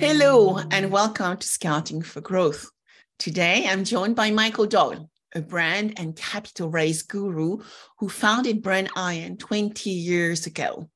Hello, 0.00 0.58
and 0.70 0.90
welcome 0.90 1.38
to 1.38 1.46
Scouting 1.46 2.02
for 2.02 2.20
Growth. 2.20 2.70
Today, 3.18 3.66
I'm 3.66 3.84
joined 3.84 4.16
by 4.16 4.30
Michael 4.30 4.66
Doyle, 4.66 5.08
a 5.34 5.40
brand 5.40 5.94
and 5.98 6.14
capital 6.14 6.68
raise 6.68 7.02
guru 7.02 7.58
who 7.98 8.10
founded 8.10 8.60
Brand 8.60 8.90
Iron 8.96 9.38
20 9.38 9.88
years 9.88 10.46
ago. 10.46 10.90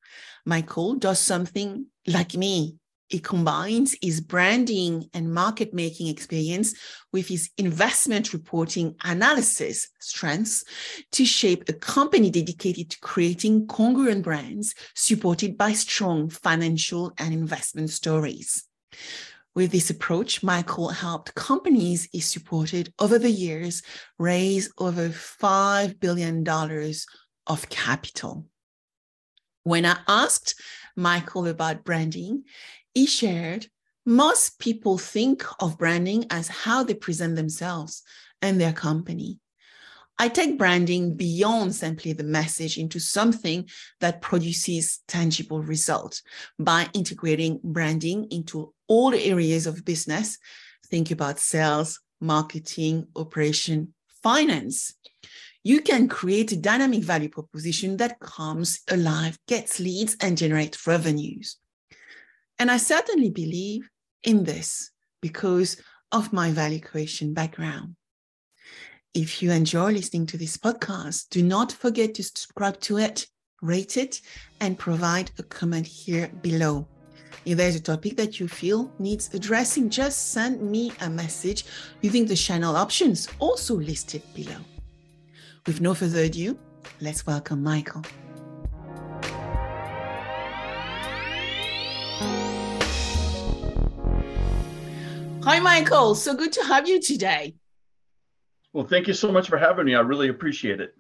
Michael 0.45 0.97
does 0.97 1.21
something 1.21 1.87
like 2.07 2.35
me. 2.35 2.77
He 3.09 3.19
combines 3.19 3.95
his 4.01 4.21
branding 4.21 5.09
and 5.13 5.33
market 5.33 5.75
making 5.75 6.09
experience 6.09 6.75
with 7.13 7.29
his 7.29 7.51
investment 7.59 8.33
reporting 8.33 8.97
analysis 9.05 9.89
strengths 10.01 10.65
to 11.13 11.25
shape 11.25 11.69
a 11.69 11.75
company 11.75 12.31
dedicated 12.31 12.91
to 12.91 13.01
creating 13.01 13.67
congruent 13.67 14.25
brands 14.25 14.75
supported 14.95 15.59
by 15.59 15.73
strong 15.73 16.31
financial 16.31 17.13
and 17.19 17.35
investment 17.35 17.91
stories. 17.91 18.65
With 19.55 19.71
this 19.71 19.91
approach, 19.91 20.43
Michael 20.43 20.89
helped 20.89 21.35
companies 21.35 22.09
he 22.11 22.21
supported 22.21 22.93
over 22.99 23.19
the 23.19 23.31
years 23.31 23.83
raise 24.19 24.73
over 24.79 25.11
$5 25.11 26.01
billion 26.01 26.45
of 27.47 27.69
capital. 27.69 28.47
When 29.63 29.87
I 29.87 29.99
asked 30.09 30.61
Michael 30.97 31.47
about 31.47 31.85
branding, 31.85 32.45
he 32.95 33.07
shared 33.07 33.67
most 34.07 34.59
people 34.59 34.99
think 34.99 35.45
of 35.61 35.79
branding 35.79 36.27
as 36.31 36.49
how 36.49 36.85
they 36.85 36.95
present 36.95 37.37
themselves 37.37 38.03
and 38.43 38.61
their 38.61 38.73
company. 38.73 39.39
I 40.19 40.29
take 40.29 40.59
branding 40.59 41.17
beyond 41.17 41.75
simply 41.75 42.13
the 42.13 42.23
message 42.23 42.79
into 42.79 43.01
something 43.01 43.69
that 44.01 44.23
produces 44.23 45.01
tangible 45.09 45.61
results 45.61 46.23
by 46.59 46.89
integrating 46.93 47.61
branding 47.65 48.29
into 48.31 48.73
all 48.87 49.13
areas 49.13 49.67
of 49.67 49.85
business. 49.85 50.39
Think 50.87 51.11
about 51.11 51.41
sales, 51.41 52.01
marketing, 52.21 53.09
operation, 53.17 53.95
finance. 54.23 54.95
You 55.65 55.81
can 55.81 56.09
create 56.09 56.53
a 56.53 56.57
dynamic 56.57 57.03
value 57.03 57.31
proposition 57.31 57.97
that 57.97 58.21
comes 58.21 58.83
alive, 58.89 59.39
gets 59.49 59.81
leads, 59.81 60.17
and 60.21 60.39
generates 60.39 60.87
revenues. 60.87 61.57
And 62.59 62.71
I 62.71 62.77
certainly 62.77 63.31
believe 63.31 63.89
in 64.23 64.45
this 64.45 64.91
because 65.21 65.77
of 66.13 66.33
my 66.33 66.51
value 66.51 66.81
creation 66.81 67.35
background. 67.35 67.97
If 69.15 69.43
you 69.43 69.53
enjoy 69.53 69.93
listening 69.93 70.27
to 70.27 70.37
this 70.37 70.57
podcast, 70.57 71.29
do 71.31 71.43
not 71.43 71.73
forget 71.73 72.15
to 72.15 72.23
subscribe 72.23 72.81
to 72.81 72.99
it, 72.99 73.27
rate 73.63 73.97
it, 73.97 74.21
and 74.61 74.79
provide 74.79 75.31
a 75.39 75.43
comment 75.43 75.87
here 75.87 76.29
below. 76.43 76.87
If 77.45 77.59
there's 77.59 77.77
a 77.77 77.81
topic 77.81 78.17
that 78.17 78.41
you 78.41 78.49
feel 78.49 78.91
needs 78.99 79.33
addressing, 79.35 79.91
just 79.91 80.33
send 80.33 80.63
me 80.63 80.93
a 81.01 81.11
message 81.11 81.65
using 82.01 82.27
the 82.27 82.37
channel 82.37 82.77
options 82.77 83.29
also 83.39 83.75
listed 83.75 84.23
below. 84.35 84.61
With 85.67 85.81
no 85.81 85.95
further 85.95 86.23
ado, 86.23 86.59
let's 87.01 87.27
welcome 87.27 87.63
Michael. 87.63 88.03
Hi, 95.45 95.61
Michael. 95.61 96.15
So 96.15 96.35
good 96.35 96.53
to 96.53 96.65
have 96.65 96.89
you 96.89 96.99
today. 97.01 97.55
Well, 98.73 98.87
thank 98.87 99.07
you 99.07 99.13
so 99.13 99.31
much 99.31 99.47
for 99.49 99.59
having 99.59 99.85
me. 99.85 99.95
I 99.95 100.01
really 100.01 100.29
appreciate 100.29 100.81
it. 100.81 100.97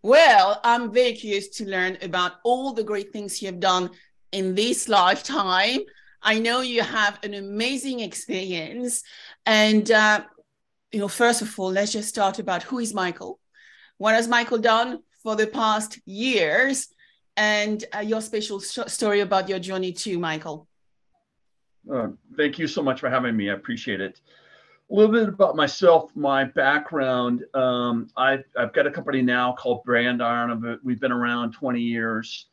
Well, 0.00 0.60
I'm 0.62 0.92
very 0.92 1.12
curious 1.14 1.48
to 1.56 1.66
learn 1.66 1.98
about 2.00 2.34
all 2.44 2.72
the 2.72 2.84
great 2.84 3.12
things 3.12 3.42
you 3.42 3.46
have 3.46 3.58
done 3.58 3.90
in 4.30 4.54
this 4.54 4.88
lifetime. 4.88 5.80
I 6.22 6.38
know 6.38 6.60
you 6.60 6.82
have 6.82 7.18
an 7.24 7.34
amazing 7.34 7.98
experience. 7.98 9.02
And, 9.44 9.90
uh, 9.90 10.22
you 10.92 11.00
know, 11.00 11.08
first 11.08 11.42
of 11.42 11.58
all, 11.58 11.72
let's 11.72 11.92
just 11.92 12.08
start 12.08 12.38
about 12.38 12.62
who 12.62 12.78
is 12.78 12.94
Michael? 12.94 13.40
What 13.96 14.14
has 14.14 14.28
Michael 14.28 14.58
done 14.58 15.00
for 15.24 15.34
the 15.34 15.48
past 15.48 15.98
years? 16.06 16.86
And 17.36 17.84
uh, 17.92 18.00
your 18.00 18.20
special 18.20 18.60
st- 18.60 18.88
story 18.88 19.18
about 19.18 19.48
your 19.48 19.58
journey 19.58 19.92
too, 19.92 20.20
Michael. 20.20 20.68
Uh, 21.92 22.08
thank 22.36 22.58
you 22.58 22.66
so 22.66 22.82
much 22.82 23.00
for 23.00 23.08
having 23.08 23.36
me. 23.36 23.50
I 23.50 23.54
appreciate 23.54 24.00
it 24.00 24.20
a 24.90 24.94
little 24.94 25.12
bit 25.12 25.28
about 25.28 25.54
myself, 25.54 26.14
my 26.16 26.44
background. 26.44 27.44
Um, 27.54 28.08
I've, 28.16 28.44
I've 28.56 28.72
got 28.72 28.86
a 28.86 28.90
company 28.90 29.20
now 29.20 29.52
called 29.52 29.84
Brand 29.84 30.22
Iron. 30.22 30.78
We've 30.82 31.00
been 31.00 31.12
around 31.12 31.52
20 31.52 31.80
years. 31.80 32.46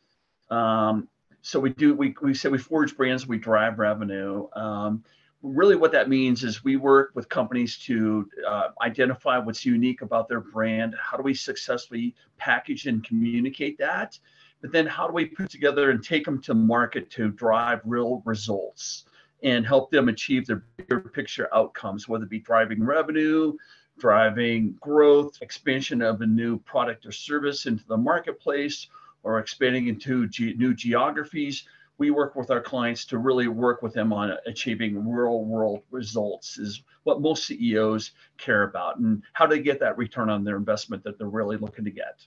Um, 0.50 1.08
so 1.40 1.58
we 1.58 1.70
do, 1.70 1.94
we, 1.94 2.14
we 2.20 2.34
say 2.34 2.48
we 2.48 2.58
forge 2.58 2.96
brands, 2.96 3.26
we 3.26 3.38
drive 3.38 3.78
revenue. 3.78 4.48
Um, 4.54 5.02
really 5.42 5.76
what 5.76 5.92
that 5.92 6.08
means 6.08 6.44
is 6.44 6.62
we 6.62 6.76
work 6.76 7.12
with 7.14 7.28
companies 7.28 7.78
to 7.78 8.28
uh, 8.46 8.68
identify 8.82 9.38
what's 9.38 9.64
unique 9.64 10.02
about 10.02 10.28
their 10.28 10.40
brand. 10.40 10.94
How 11.00 11.16
do 11.16 11.22
we 11.22 11.34
successfully 11.34 12.14
package 12.36 12.86
and 12.86 13.02
communicate 13.02 13.78
that? 13.78 14.18
But 14.60 14.72
then 14.72 14.86
how 14.86 15.06
do 15.06 15.14
we 15.14 15.26
put 15.26 15.50
together 15.50 15.90
and 15.90 16.02
take 16.02 16.24
them 16.24 16.42
to 16.42 16.54
market 16.54 17.10
to 17.12 17.30
drive 17.30 17.80
real 17.84 18.22
results? 18.26 19.04
And 19.42 19.66
help 19.66 19.90
them 19.90 20.08
achieve 20.08 20.46
their 20.46 20.64
bigger 20.76 21.00
picture 21.00 21.48
outcomes, 21.54 22.08
whether 22.08 22.24
it 22.24 22.30
be 22.30 22.38
driving 22.38 22.82
revenue, 22.82 23.52
driving 23.98 24.76
growth, 24.80 25.38
expansion 25.40 26.02
of 26.02 26.20
a 26.20 26.26
new 26.26 26.58
product 26.60 27.06
or 27.06 27.12
service 27.12 27.66
into 27.66 27.84
the 27.86 27.96
marketplace, 27.96 28.88
or 29.22 29.38
expanding 29.38 29.88
into 29.88 30.28
ge- 30.28 30.56
new 30.56 30.74
geographies. 30.74 31.64
We 31.98 32.10
work 32.10 32.36
with 32.36 32.50
our 32.50 32.60
clients 32.60 33.06
to 33.06 33.18
really 33.18 33.48
work 33.48 33.82
with 33.82 33.94
them 33.94 34.12
on 34.12 34.36
achieving 34.46 35.08
real 35.08 35.44
world 35.44 35.82
results, 35.90 36.58
is 36.58 36.82
what 37.04 37.22
most 37.22 37.46
CEOs 37.46 38.12
care 38.36 38.64
about, 38.64 38.98
and 38.98 39.22
how 39.32 39.46
to 39.46 39.58
get 39.58 39.80
that 39.80 39.96
return 39.96 40.28
on 40.28 40.44
their 40.44 40.56
investment 40.56 41.02
that 41.04 41.18
they're 41.18 41.28
really 41.28 41.56
looking 41.56 41.84
to 41.84 41.90
get. 41.90 42.26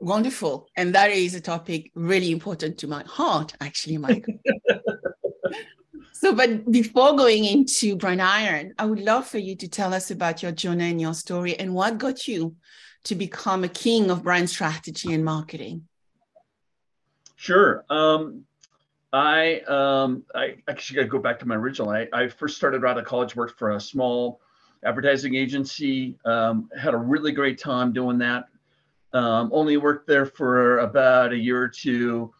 Wonderful. 0.00 0.68
And 0.76 0.94
that 0.94 1.10
is 1.10 1.34
a 1.34 1.40
topic 1.40 1.90
really 1.94 2.30
important 2.30 2.76
to 2.78 2.86
my 2.86 3.04
heart, 3.04 3.54
actually, 3.60 3.98
Mike. 3.98 4.26
So, 6.12 6.34
but 6.34 6.70
before 6.70 7.14
going 7.16 7.44
into 7.44 7.96
Brand 7.96 8.22
Iron, 8.22 8.74
I 8.78 8.86
would 8.86 9.00
love 9.00 9.26
for 9.26 9.38
you 9.38 9.54
to 9.56 9.68
tell 9.68 9.92
us 9.92 10.10
about 10.10 10.42
your 10.42 10.52
journey 10.52 10.90
and 10.90 11.00
your 11.00 11.14
story 11.14 11.58
and 11.58 11.74
what 11.74 11.98
got 11.98 12.26
you 12.26 12.56
to 13.04 13.14
become 13.14 13.64
a 13.64 13.68
king 13.68 14.10
of 14.10 14.22
brand 14.22 14.50
strategy 14.50 15.12
and 15.12 15.24
marketing. 15.24 15.86
Sure. 17.36 17.84
Um, 17.90 18.46
I 19.12 19.60
um, 19.60 20.24
I 20.34 20.56
actually 20.68 20.96
got 20.96 21.02
to 21.02 21.08
go 21.08 21.18
back 21.18 21.38
to 21.40 21.46
my 21.46 21.54
original. 21.54 21.90
I, 21.90 22.08
I 22.12 22.28
first 22.28 22.56
started 22.56 22.84
out 22.84 22.98
of 22.98 23.04
college, 23.04 23.36
worked 23.36 23.58
for 23.58 23.72
a 23.72 23.80
small 23.80 24.40
advertising 24.84 25.34
agency. 25.34 26.18
Um, 26.24 26.68
had 26.78 26.94
a 26.94 26.98
really 26.98 27.32
great 27.32 27.58
time 27.58 27.92
doing 27.92 28.18
that. 28.18 28.46
Um, 29.12 29.50
only 29.52 29.76
worked 29.76 30.06
there 30.06 30.26
for 30.26 30.78
about 30.80 31.32
a 31.32 31.36
year 31.36 31.62
or 31.62 31.68
two 31.68 32.32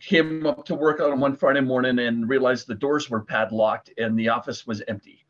came 0.00 0.46
up 0.46 0.64
to 0.66 0.74
work 0.74 1.00
on 1.00 1.20
one 1.20 1.36
Friday 1.36 1.60
morning 1.60 1.98
and 1.98 2.28
realized 2.28 2.66
the 2.66 2.74
doors 2.74 3.10
were 3.10 3.20
padlocked 3.20 3.90
and 3.98 4.18
the 4.18 4.28
office 4.28 4.66
was 4.66 4.82
empty. 4.88 5.24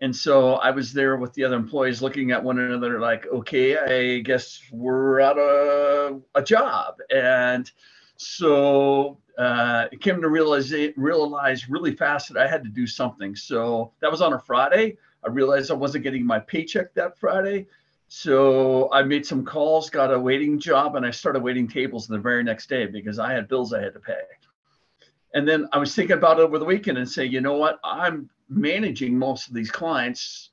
And 0.00 0.14
so 0.14 0.54
I 0.54 0.70
was 0.70 0.92
there 0.92 1.16
with 1.16 1.32
the 1.32 1.44
other 1.44 1.56
employees 1.56 2.02
looking 2.02 2.30
at 2.30 2.42
one 2.42 2.58
another 2.58 3.00
like, 3.00 3.26
okay, 3.26 3.78
I 3.78 4.20
guess 4.20 4.60
we're 4.70 5.20
out 5.20 5.38
of 5.38 6.22
a 6.34 6.42
job. 6.42 6.96
And 7.10 7.70
so 8.16 9.18
uh, 9.38 9.86
it 9.90 10.00
came 10.00 10.20
to 10.20 10.28
realize, 10.28 10.72
realize 10.96 11.68
really 11.68 11.96
fast 11.96 12.32
that 12.32 12.42
I 12.42 12.46
had 12.46 12.62
to 12.64 12.70
do 12.70 12.86
something. 12.86 13.34
So 13.34 13.92
that 14.00 14.10
was 14.10 14.20
on 14.20 14.34
a 14.34 14.38
Friday. 14.38 14.98
I 15.24 15.28
realized 15.28 15.70
I 15.70 15.74
wasn't 15.74 16.04
getting 16.04 16.26
my 16.26 16.40
paycheck 16.40 16.94
that 16.94 17.18
Friday. 17.18 17.66
So 18.08 18.90
I 18.92 19.02
made 19.02 19.26
some 19.26 19.44
calls, 19.44 19.90
got 19.90 20.12
a 20.12 20.18
waiting 20.18 20.58
job, 20.60 20.94
and 20.94 21.04
I 21.04 21.10
started 21.10 21.42
waiting 21.42 21.66
tables 21.66 22.06
the 22.06 22.18
very 22.18 22.44
next 22.44 22.68
day 22.68 22.86
because 22.86 23.18
I 23.18 23.32
had 23.32 23.48
bills 23.48 23.72
I 23.72 23.82
had 23.82 23.94
to 23.94 24.00
pay. 24.00 24.20
And 25.34 25.46
then 25.46 25.68
I 25.72 25.78
was 25.78 25.94
thinking 25.94 26.16
about 26.16 26.38
it 26.38 26.42
over 26.42 26.58
the 26.58 26.64
weekend 26.64 26.98
and 26.98 27.08
say, 27.08 27.24
you 27.24 27.40
know 27.40 27.58
what? 27.58 27.78
I'm 27.84 28.30
managing 28.48 29.18
most 29.18 29.48
of 29.48 29.54
these 29.54 29.70
clients. 29.70 30.50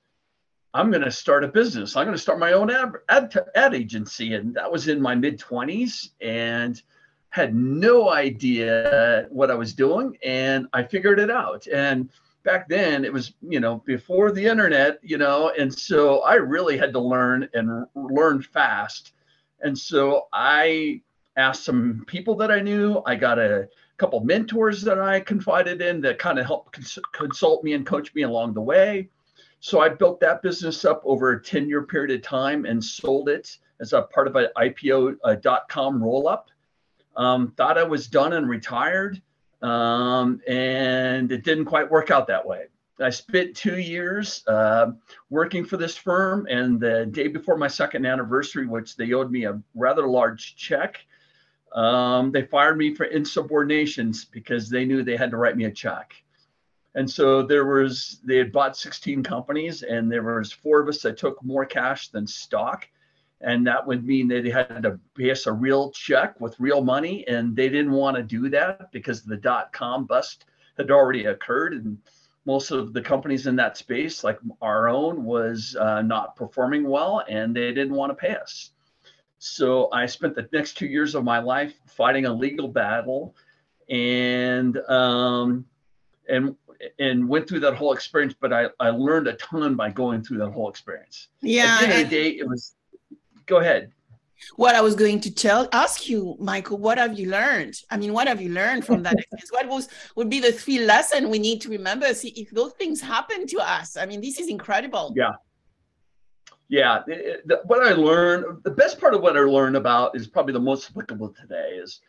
I'm 0.73 0.89
going 0.89 1.03
to 1.03 1.11
start 1.11 1.43
a 1.43 1.47
business. 1.47 1.95
I'm 1.95 2.05
going 2.05 2.17
to 2.17 2.21
start 2.21 2.39
my 2.39 2.53
own 2.53 2.71
ad, 2.71 2.93
ad, 3.07 3.33
ad 3.53 3.75
agency. 3.75 4.33
And 4.33 4.55
that 4.55 4.71
was 4.71 4.87
in 4.87 4.99
my 4.99 5.13
mid 5.13 5.39
20s 5.39 6.09
and 6.19 6.81
had 7.29 7.53
no 7.53 8.11
idea 8.11 9.27
what 9.29 9.51
I 9.51 9.55
was 9.55 9.73
doing. 9.73 10.17
And 10.23 10.67
I 10.73 10.83
figured 10.83 11.19
it 11.19 11.29
out. 11.29 11.67
And 11.67 12.09
back 12.43 12.67
then 12.67 13.05
it 13.05 13.13
was 13.13 13.33
you 13.41 13.59
know 13.59 13.77
before 13.85 14.31
the 14.31 14.45
internet 14.45 14.99
you 15.01 15.17
know 15.17 15.51
and 15.57 15.73
so 15.73 16.21
i 16.21 16.35
really 16.35 16.77
had 16.77 16.91
to 16.91 16.99
learn 16.99 17.47
and 17.53 17.85
learn 17.95 18.41
fast 18.41 19.13
and 19.61 19.77
so 19.77 20.27
i 20.33 20.99
asked 21.37 21.63
some 21.63 22.03
people 22.07 22.35
that 22.35 22.51
i 22.51 22.59
knew 22.59 23.01
i 23.05 23.15
got 23.15 23.39
a 23.39 23.67
couple 23.97 24.19
mentors 24.21 24.81
that 24.81 24.99
I 24.99 25.19
confided 25.19 25.81
in 25.81 26.01
that 26.01 26.19
kind 26.19 26.39
of 26.39 26.45
helped 26.45 26.73
cons- 26.73 26.99
consult 27.13 27.63
me 27.63 27.73
and 27.73 27.85
coach 27.85 28.13
me 28.13 28.23
along 28.23 28.53
the 28.53 28.61
way. 28.61 29.09
So 29.59 29.79
I 29.79 29.89
built 29.89 30.19
that 30.19 30.41
business 30.41 30.83
up 30.83 31.01
over 31.05 31.31
a 31.31 31.41
10 31.41 31.69
year 31.69 31.83
period 31.83 32.11
of 32.11 32.21
time 32.21 32.65
and 32.65 32.83
sold 32.83 33.29
it 33.29 33.57
as 33.79 33.93
a 33.93 34.01
part 34.01 34.27
of 34.27 34.35
an 34.35 34.47
IPO.com 34.57 36.03
roll 36.03 36.27
up. 36.27 36.49
Um, 37.15 37.53
thought 37.55 37.77
I 37.77 37.83
was 37.83 38.07
done 38.07 38.33
and 38.33 38.49
retired, 38.49 39.21
um, 39.63 40.41
and 40.47 41.31
it 41.31 41.43
didn't 41.43 41.65
quite 41.65 41.89
work 41.89 42.11
out 42.11 42.27
that 42.27 42.45
way. 42.45 42.65
I 42.99 43.09
spent 43.09 43.55
two 43.55 43.79
years 43.79 44.45
uh, 44.47 44.91
working 45.29 45.65
for 45.65 45.77
this 45.77 45.97
firm, 45.97 46.45
and 46.49 46.79
the 46.79 47.07
day 47.07 47.27
before 47.27 47.57
my 47.57 47.67
second 47.67 48.05
anniversary, 48.05 48.67
which 48.67 48.95
they 48.95 49.13
owed 49.13 49.31
me 49.31 49.45
a 49.45 49.59
rather 49.73 50.07
large 50.07 50.55
check, 50.55 50.99
um, 51.73 52.31
they 52.31 52.43
fired 52.43 52.77
me 52.77 52.93
for 52.93 53.07
insubordinations 53.07 54.29
because 54.29 54.69
they 54.69 54.85
knew 54.85 55.01
they 55.01 55.17
had 55.17 55.31
to 55.31 55.37
write 55.37 55.57
me 55.57 55.65
a 55.65 55.71
check. 55.71 56.13
And 56.95 57.09
so 57.09 57.41
there 57.41 57.65
was 57.65 58.19
they 58.23 58.37
had 58.37 58.51
bought 58.51 58.77
16 58.77 59.23
companies, 59.23 59.81
and 59.81 60.11
there 60.11 60.21
was 60.21 60.51
four 60.51 60.81
of 60.81 60.87
us 60.87 61.01
that 61.01 61.17
took 61.17 61.43
more 61.43 61.65
cash 61.65 62.09
than 62.09 62.27
stock, 62.27 62.87
and 63.43 63.67
that 63.67 63.85
would 63.85 64.05
mean 64.05 64.27
that 64.29 64.43
they 64.43 64.49
had 64.49 64.83
to 64.83 64.99
pay 65.15 65.31
us 65.31 65.45
a 65.45 65.51
real 65.51 65.91
check 65.91 66.39
with 66.41 66.59
real 66.59 66.81
money, 66.83 67.27
and 67.27 67.55
they 67.55 67.69
didn't 67.69 67.91
want 67.91 68.17
to 68.17 68.23
do 68.23 68.49
that 68.49 68.91
because 68.91 69.21
the 69.21 69.37
dot 69.37 69.71
com 69.73 70.05
bust 70.05 70.45
had 70.77 70.89
already 70.89 71.25
occurred 71.25 71.73
and 71.73 71.97
most 72.45 72.71
of 72.71 72.91
the 72.91 73.01
companies 73.01 73.47
in 73.47 73.55
that 73.55 73.77
space, 73.77 74.23
like 74.23 74.37
our 74.61 74.89
own, 74.89 75.23
was 75.23 75.77
uh, 75.79 76.01
not 76.01 76.35
performing 76.35 76.85
well, 76.85 77.23
and 77.29 77.55
they 77.55 77.71
didn't 77.73 77.93
want 77.93 78.09
to 78.09 78.15
pay 78.15 78.35
us. 78.35 78.71
So 79.39 79.89
I 79.93 80.05
spent 80.07 80.35
the 80.35 80.49
next 80.51 80.73
two 80.73 80.87
years 80.87 81.15
of 81.15 81.23
my 81.23 81.39
life 81.39 81.73
fighting 81.87 82.25
a 82.25 82.33
legal 82.33 82.67
battle, 82.67 83.35
and 83.89 84.77
um, 84.89 85.65
and 86.27 86.55
and 86.99 87.29
went 87.29 87.47
through 87.47 87.61
that 87.61 87.75
whole 87.75 87.93
experience. 87.93 88.35
But 88.37 88.51
I 88.51 88.67
I 88.77 88.89
learned 88.89 89.27
a 89.27 89.33
ton 89.33 89.75
by 89.75 89.89
going 89.89 90.21
through 90.21 90.39
that 90.39 90.51
whole 90.51 90.69
experience. 90.69 91.29
Yeah. 91.41 91.63
At 91.63 91.79
the 91.79 91.85
end 91.85 92.03
of 92.03 92.09
the 92.09 92.15
day, 92.15 92.29
it 92.39 92.47
was. 92.47 92.75
Go 93.45 93.59
ahead 93.59 93.91
what 94.55 94.75
I 94.75 94.81
was 94.81 94.95
going 94.95 95.19
to 95.21 95.33
tell 95.33 95.67
ask 95.71 96.09
you, 96.09 96.35
Michael, 96.39 96.77
what 96.77 96.97
have 96.97 97.17
you 97.17 97.29
learned? 97.29 97.75
I 97.89 97.97
mean, 97.97 98.13
what 98.13 98.27
have 98.27 98.41
you 98.41 98.49
learned 98.49 98.85
from 98.85 99.03
that 99.03 99.13
experience? 99.19 99.51
what 99.51 99.67
was 99.67 99.89
would 100.15 100.29
be 100.29 100.39
the 100.39 100.51
three 100.51 100.79
lesson 100.79 101.29
we 101.29 101.39
need 101.39 101.61
to 101.61 101.69
remember? 101.69 102.13
See 102.13 102.29
if 102.29 102.51
those 102.51 102.73
things 102.73 103.01
happen 103.01 103.47
to 103.47 103.59
us. 103.59 103.97
I 103.97 104.05
mean, 104.05 104.21
this 104.21 104.39
is 104.39 104.49
incredible. 104.49 105.13
Yeah. 105.15 105.33
Yeah, 106.69 107.01
it, 107.07 107.47
the, 107.47 107.61
what 107.65 107.85
I 107.85 107.91
learned, 107.91 108.63
the 108.63 108.71
best 108.71 108.99
part 108.99 109.13
of 109.13 109.21
what 109.21 109.37
I 109.37 109.41
learned 109.41 109.75
about 109.75 110.15
is 110.15 110.27
probably 110.27 110.53
the 110.53 110.59
most 110.59 110.89
applicable 110.89 111.29
today 111.29 111.77
is 111.81 111.99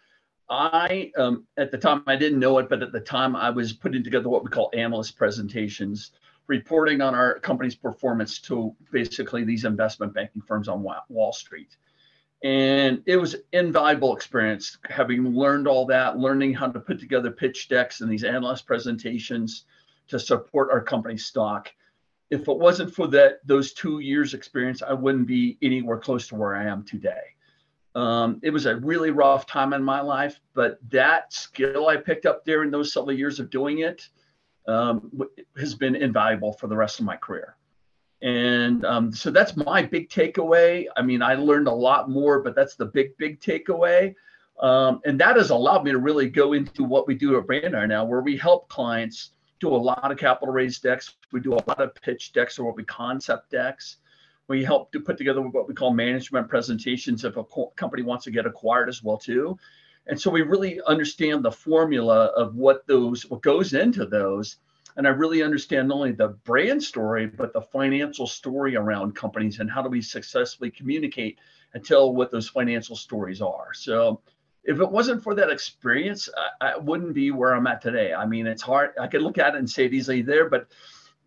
I, 0.49 1.11
um, 1.19 1.47
at 1.59 1.71
the 1.71 1.77
time, 1.77 2.03
I 2.07 2.17
didn't 2.17 2.39
know 2.39 2.59
it, 2.59 2.69
but 2.69 2.83
at 2.83 2.93
the 2.93 3.01
time 3.01 3.35
I 3.37 3.51
was 3.51 3.73
putting 3.73 4.03
together 4.03 4.29
what 4.29 4.45
we 4.45 4.51
call 4.51 4.71
analyst 4.73 5.19
presentations, 5.19 6.13
reporting 6.47 7.01
on 7.01 7.15
our 7.15 7.39
company's 7.41 7.75
performance 7.75 8.39
to 8.39 8.75
basically 8.91 9.45
these 9.45 9.65
investment 9.65 10.13
banking 10.13 10.43
firms 10.43 10.69
on 10.69 10.85
Wall 11.09 11.33
Street. 11.33 11.77
And 12.43 13.03
it 13.07 13.17
was 13.17 13.37
invaluable 13.53 14.15
experience 14.15 14.77
having 14.91 15.35
learned 15.35 15.67
all 15.67 15.87
that 15.87 16.19
learning 16.19 16.53
how 16.53 16.69
to 16.69 16.79
put 16.79 17.01
together 17.01 17.31
pitch 17.31 17.69
decks 17.69 18.03
and 18.03 18.11
these 18.11 18.25
analyst 18.25 18.67
presentations 18.67 19.65
to 20.09 20.19
support 20.19 20.71
our 20.71 20.83
company 20.83 21.17
stock. 21.17 21.73
If 22.31 22.47
it 22.49 22.59
wasn't 22.59 22.95
for 22.95 23.07
that 23.09 23.39
those 23.47 23.73
two 23.73 24.01
years 24.01 24.35
experience 24.35 24.83
i 24.83 24.93
wouldn't 24.93 25.27
be 25.27 25.57
anywhere 25.63 25.99
close 25.99 26.29
to 26.29 26.35
where 26.35 26.55
i 26.55 26.65
am 26.65 26.85
today. 26.85 27.35
Um, 27.95 28.41
it 28.43 28.51
was 28.51 28.67
a 28.67 28.77
really 28.77 29.11
rough 29.11 29.47
time 29.47 29.73
in 29.73 29.83
my 29.83 30.01
life 30.01 30.41
but 30.53 30.79
that 30.91 31.33
skill 31.33 31.89
i 31.89 31.97
picked 31.97 32.27
up 32.27 32.45
during 32.45 32.71
those 32.71 32.93
several 32.93 33.17
years 33.17 33.41
of 33.41 33.49
doing 33.49 33.79
it 33.79 34.09
um, 34.67 35.11
has 35.59 35.75
been 35.75 35.95
invaluable 35.95 36.53
for 36.53 36.67
the 36.67 36.77
rest 36.77 37.01
of 37.01 37.07
my 37.07 37.17
career 37.17 37.57
and 38.25 38.87
um, 38.87 39.13
so 39.13 39.31
that's 39.31 39.55
my 39.55 39.83
big 39.83 40.09
takeaway. 40.09 40.87
I 40.97 41.03
mean, 41.03 41.21
I 41.21 41.35
learned 41.35 41.69
a 41.69 41.73
lot 41.73 42.09
more, 42.09 42.41
but 42.41 42.55
that's 42.55 42.75
the 42.75 42.87
big, 42.87 43.15
big 43.19 43.39
takeaway. 43.39 44.15
Um, 44.61 45.03
and 45.05 45.21
that 45.21 45.37
has 45.37 45.51
allowed 45.51 45.85
me 45.85 45.91
to 45.91 45.99
really 45.99 46.31
go 46.31 46.55
into 46.55 46.85
what 46.85 47.07
we 47.07 47.15
do 47.15 47.37
at 47.37 47.47
Brand 47.47 47.77
Iron 47.77 47.91
now, 47.91 48.03
where 48.07 48.23
we 48.23 48.35
help 48.35 48.67
clients 48.71 49.33
do 49.61 49.69
a 49.69 49.77
lot 49.77 50.11
of 50.11 50.17
capital 50.17 50.55
raise 50.55 50.79
decks. 50.79 51.17
We 51.33 51.41
do 51.41 51.53
a 51.53 51.61
lot 51.67 51.81
of 51.83 51.95
pitch 51.97 52.33
decks 52.33 52.59
or 52.59 52.65
what 52.65 52.77
we 52.77 52.85
concept 52.85 53.51
decks. 53.51 53.99
We 54.49 54.65
help 54.65 54.91
to 54.93 55.01
put 55.01 55.19
together 55.19 55.43
what 55.43 55.69
we 55.69 55.75
call 55.75 55.93
management 55.93 56.49
presentations 56.49 57.27
if 57.27 57.37
a 57.37 57.45
co- 57.45 57.75
company 57.77 58.03
wants 58.03 58.25
to 58.25 58.31
get 58.31 58.47
acquired 58.47 58.89
as 58.89 59.03
well 59.03 59.19
too. 59.19 59.59
And 60.07 60.21
so 60.21 60.31
we 60.31 60.43
really 60.43 60.81
understand 60.87 61.45
the 61.45 61.53
formula 61.53 62.27
of 62.37 62.55
what 62.55 62.87
those 62.87 63.25
what 63.29 63.43
goes 63.43 63.73
into 63.73 64.07
those 64.07 64.57
and 64.97 65.07
I 65.07 65.11
really 65.11 65.43
understand 65.43 65.89
not 65.89 65.97
only 65.97 66.13
the 66.13 66.29
brand 66.29 66.83
story, 66.83 67.27
but 67.27 67.53
the 67.53 67.61
financial 67.61 68.27
story 68.27 68.77
around 68.77 69.17
companies 69.17 69.59
and 69.59 69.71
how 69.71 69.83
do 69.83 69.89
we 69.89 70.01
successfully 70.01 70.71
communicate 70.71 71.39
and 71.73 71.85
tell 71.85 72.15
what 72.15 72.31
those 72.31 72.49
financial 72.49 72.95
stories 72.95 73.43
are. 73.43 73.75
So 73.75 74.21
if 74.63 74.79
it 74.79 74.91
wasn't 74.91 75.23
for 75.23 75.35
that 75.35 75.51
experience, 75.51 76.29
I, 76.61 76.75
I 76.75 76.77
wouldn't 76.77 77.13
be 77.13 77.33
where 77.33 77.55
I'm 77.55 77.67
at 77.67 77.83
today. 77.83 78.15
I 78.15 78.25
mean, 78.25 78.47
it's 78.47 78.63
hard. 78.63 78.93
I 79.01 79.09
could 79.09 79.23
look 79.23 79.39
at 79.39 79.55
it 79.55 79.59
and 79.59 79.69
say 79.69 79.87
it 79.87 79.95
easily 79.95 80.23
there, 80.23 80.49
but 80.49 80.69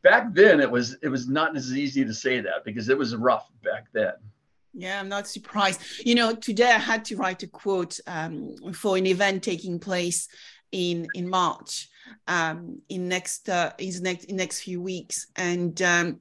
back 0.01 0.33
then 0.33 0.61
it 0.61 0.71
was 0.71 0.95
it 1.01 1.09
was 1.09 1.27
not 1.27 1.57
as 1.57 1.75
easy 1.75 2.05
to 2.05 2.13
say 2.13 2.39
that 2.39 2.63
because 2.63 2.87
it 2.87 2.97
was 2.97 3.15
rough 3.15 3.51
back 3.63 3.87
then. 3.91 4.13
Yeah, 4.73 4.99
I'm 4.99 5.09
not 5.09 5.27
surprised. 5.27 5.81
You 6.05 6.15
know, 6.15 6.35
today 6.35 6.71
I 6.71 6.77
had 6.77 7.05
to 7.05 7.15
write 7.15 7.43
a 7.43 7.47
quote 7.47 7.99
um, 8.05 8.55
for 8.73 8.97
an 8.97 9.05
event 9.05 9.43
taking 9.43 9.79
place 9.79 10.27
in 10.71 11.07
in 11.13 11.29
March 11.29 11.89
um, 12.27 12.81
in 12.89 13.07
next 13.07 13.49
uh, 13.49 13.71
in 13.77 14.03
next 14.03 14.25
in 14.25 14.35
next 14.35 14.61
few 14.61 14.81
weeks. 14.81 15.27
And 15.35 15.81
um, 15.81 16.19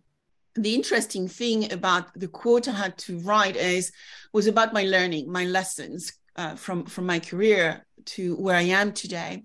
the 0.55 0.75
interesting 0.75 1.29
thing 1.29 1.73
about 1.73 2.19
the 2.19 2.29
quote 2.29 2.69
I 2.69 2.73
had 2.73 2.97
to 2.99 3.19
write 3.21 3.57
is 3.57 3.93
was 4.33 4.47
about 4.47 4.73
my 4.73 4.85
learning, 4.85 5.31
my 5.31 5.45
lessons 5.45 6.13
uh, 6.37 6.55
from 6.57 6.87
from 6.87 7.07
my 7.07 7.19
career 7.19 7.86
to 8.07 8.37
where 8.37 8.57
I 8.57 8.63
am 8.63 8.93
today. 8.93 9.45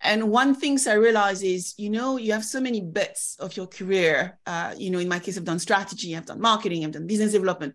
And 0.00 0.30
one 0.30 0.54
things 0.54 0.86
I 0.86 0.94
realize 0.94 1.42
is, 1.42 1.74
you 1.76 1.90
know, 1.90 2.16
you 2.16 2.32
have 2.32 2.44
so 2.44 2.60
many 2.60 2.80
bits 2.80 3.36
of 3.40 3.56
your 3.56 3.66
career. 3.66 4.38
Uh, 4.46 4.74
you 4.76 4.90
know, 4.90 4.98
in 4.98 5.08
my 5.08 5.18
case, 5.18 5.36
I've 5.36 5.44
done 5.44 5.58
strategy, 5.58 6.16
I've 6.16 6.26
done 6.26 6.40
marketing, 6.40 6.84
I've 6.84 6.92
done 6.92 7.06
business 7.06 7.32
development, 7.32 7.74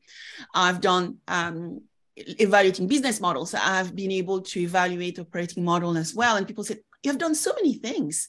I've 0.54 0.82
done 0.82 1.18
um, 1.28 1.82
evaluating 2.16 2.88
business 2.88 3.20
models. 3.20 3.54
I've 3.54 3.96
been 3.96 4.12
able 4.12 4.42
to 4.42 4.60
evaluate 4.60 5.20
operating 5.20 5.64
model 5.64 5.98
as 5.98 6.14
well. 6.14 6.36
And 6.36 6.48
people 6.48 6.64
said, 6.64 6.80
you 7.04 7.12
have 7.12 7.20
done 7.20 7.36
so 7.36 7.54
many 7.54 7.74
things 7.76 8.28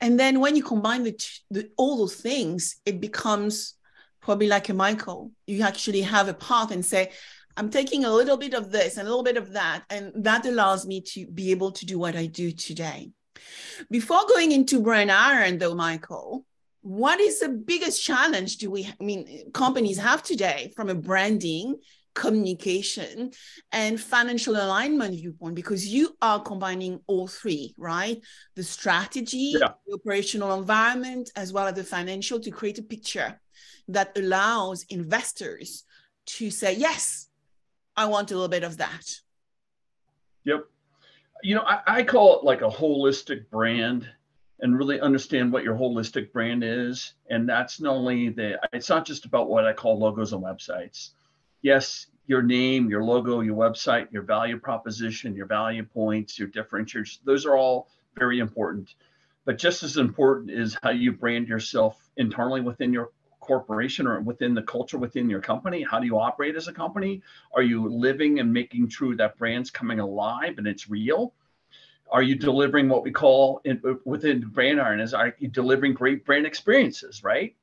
and 0.00 0.18
then 0.18 0.40
when 0.40 0.56
you 0.56 0.62
combine 0.62 1.02
the, 1.02 1.16
the, 1.50 1.70
all 1.76 1.96
those 1.96 2.16
things 2.16 2.76
it 2.84 3.00
becomes 3.00 3.74
probably 4.20 4.46
like 4.46 4.68
a 4.68 4.74
michael 4.74 5.30
you 5.46 5.62
actually 5.62 6.02
have 6.02 6.28
a 6.28 6.34
path 6.34 6.70
and 6.70 6.84
say 6.84 7.10
i'm 7.56 7.70
taking 7.70 8.04
a 8.04 8.10
little 8.10 8.36
bit 8.36 8.54
of 8.54 8.70
this 8.70 8.96
and 8.96 9.06
a 9.06 9.10
little 9.10 9.24
bit 9.24 9.36
of 9.36 9.52
that 9.52 9.82
and 9.90 10.12
that 10.24 10.46
allows 10.46 10.86
me 10.86 11.00
to 11.00 11.26
be 11.26 11.50
able 11.50 11.72
to 11.72 11.86
do 11.86 11.98
what 11.98 12.16
i 12.16 12.26
do 12.26 12.50
today. 12.52 13.10
Before 13.90 14.20
going 14.28 14.52
into 14.52 14.80
Brand 14.80 15.10
Iron 15.10 15.58
though 15.58 15.74
michael 15.74 16.44
what 16.80 17.18
is 17.18 17.40
the 17.40 17.48
biggest 17.48 18.02
challenge 18.02 18.58
do 18.58 18.70
we 18.70 18.86
i 18.86 19.04
mean 19.04 19.50
companies 19.52 19.98
have 19.98 20.22
today 20.22 20.72
from 20.76 20.88
a 20.88 20.94
branding 20.94 21.76
communication 22.14 23.32
and 23.72 24.00
financial 24.00 24.54
alignment 24.54 25.14
viewpoint? 25.14 25.54
Because 25.54 25.86
you 25.86 26.16
are 26.22 26.40
combining 26.40 27.00
all 27.06 27.26
three 27.26 27.74
right? 27.76 28.20
The 28.54 28.62
strategy 28.62 29.54
yeah. 29.58 29.70
the 29.86 29.94
operational 29.94 30.54
environment 30.58 31.30
as 31.36 31.52
well 31.52 31.66
as 31.66 31.74
the 31.74 31.84
financial 31.84 32.40
to 32.40 32.50
create 32.50 32.78
a 32.78 32.82
picture 32.82 33.40
that 33.88 34.16
allows 34.16 34.84
investors 34.84 35.84
to 36.26 36.50
say 36.50 36.74
yes 36.74 37.28
i 37.96 38.06
want 38.06 38.30
a 38.30 38.34
little 38.34 38.48
bit 38.48 38.64
of 38.64 38.78
that. 38.78 39.04
Yep. 40.44 40.66
You 41.42 41.54
know 41.56 41.62
i, 41.62 41.80
I 41.86 42.02
call 42.02 42.38
it 42.38 42.44
like 42.44 42.62
a 42.62 42.68
holistic 42.68 43.48
brand 43.50 44.08
and 44.60 44.78
really 44.78 45.00
understand 45.00 45.52
what 45.52 45.64
your 45.64 45.74
holistic 45.74 46.32
brand 46.32 46.62
is. 46.64 47.14
And 47.28 47.48
that's 47.48 47.80
not 47.80 47.94
only 47.94 48.28
the 48.30 48.58
it's 48.72 48.88
not 48.88 49.04
just 49.04 49.24
about 49.24 49.48
what 49.48 49.66
i 49.66 49.72
call 49.72 49.98
logos 49.98 50.32
and 50.32 50.42
websites. 50.42 51.10
Yes, 51.62 52.06
your 52.26 52.42
name, 52.42 52.88
your 52.88 53.04
logo, 53.04 53.40
your 53.40 53.56
website, 53.56 54.10
your 54.12 54.22
value 54.22 54.58
proposition, 54.58 55.34
your 55.34 55.46
value 55.46 55.84
points, 55.84 56.38
your 56.38 56.48
differentiators, 56.48 57.18
those 57.24 57.44
are 57.44 57.56
all 57.56 57.88
very 58.16 58.38
important. 58.38 58.94
But 59.44 59.58
just 59.58 59.82
as 59.82 59.98
important 59.98 60.50
is 60.50 60.76
how 60.82 60.90
you 60.90 61.12
brand 61.12 61.48
yourself 61.48 62.10
internally 62.16 62.62
within 62.62 62.92
your 62.92 63.10
corporation 63.44 64.06
or 64.06 64.20
within 64.20 64.54
the 64.54 64.62
culture 64.62 64.96
within 64.96 65.28
your 65.28 65.40
company. 65.40 65.82
How 65.82 66.00
do 66.00 66.06
you 66.06 66.18
operate 66.18 66.56
as 66.56 66.66
a 66.66 66.72
company? 66.72 67.22
Are 67.54 67.62
you 67.62 67.88
living 67.88 68.40
and 68.40 68.52
making 68.52 68.88
true 68.88 69.14
that 69.16 69.36
brand's 69.36 69.70
coming 69.70 70.00
alive 70.00 70.54
and 70.56 70.66
it's 70.66 70.88
real? 70.88 71.34
Are 72.10 72.22
you 72.22 72.36
delivering 72.36 72.88
what 72.88 73.02
we 73.02 73.10
call 73.10 73.60
in, 73.64 73.80
within 74.04 74.40
Brand 74.40 74.80
Iron 74.80 75.00
is 75.00 75.12
are 75.14 75.34
you 75.38 75.48
delivering 75.48 75.92
great 75.92 76.24
brand 76.24 76.46
experiences, 76.46 77.22
right? 77.22 77.54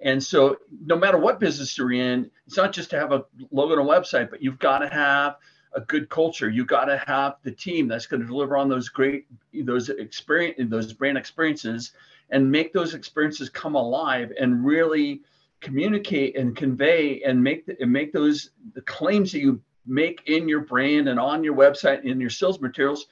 And 0.00 0.22
so, 0.22 0.56
no 0.84 0.96
matter 0.96 1.16
what 1.16 1.38
business 1.38 1.78
you're 1.78 1.92
in, 1.92 2.30
it's 2.46 2.56
not 2.56 2.72
just 2.72 2.90
to 2.90 2.98
have 2.98 3.12
a 3.12 3.24
logo 3.50 3.78
and 3.78 3.88
a 3.88 3.90
website, 3.90 4.30
but 4.30 4.42
you've 4.42 4.58
got 4.58 4.78
to 4.78 4.88
have 4.88 5.36
a 5.74 5.80
good 5.80 6.08
culture. 6.08 6.50
You've 6.50 6.66
got 6.66 6.86
to 6.86 7.02
have 7.06 7.36
the 7.42 7.52
team 7.52 7.88
that's 7.88 8.06
going 8.06 8.20
to 8.20 8.26
deliver 8.26 8.56
on 8.56 8.68
those 8.68 8.88
great 8.88 9.26
those 9.54 9.88
experience 9.88 10.56
those 10.70 10.92
brand 10.92 11.16
experiences 11.16 11.92
and 12.30 12.50
make 12.50 12.72
those 12.72 12.94
experiences 12.94 13.48
come 13.48 13.74
alive 13.74 14.32
and 14.38 14.64
really 14.64 15.22
communicate 15.60 16.36
and 16.36 16.56
convey 16.56 17.22
and 17.22 17.42
make 17.42 17.66
the, 17.66 17.76
and 17.80 17.92
make 17.92 18.12
those 18.12 18.50
the 18.74 18.82
claims 18.82 19.32
that 19.32 19.40
you 19.40 19.60
make 19.86 20.22
in 20.26 20.48
your 20.48 20.60
brand 20.60 21.08
and 21.08 21.18
on 21.18 21.44
your 21.44 21.54
website 21.54 22.00
and 22.00 22.08
in 22.08 22.20
your 22.20 22.30
sales 22.30 22.60
materials 22.60 23.06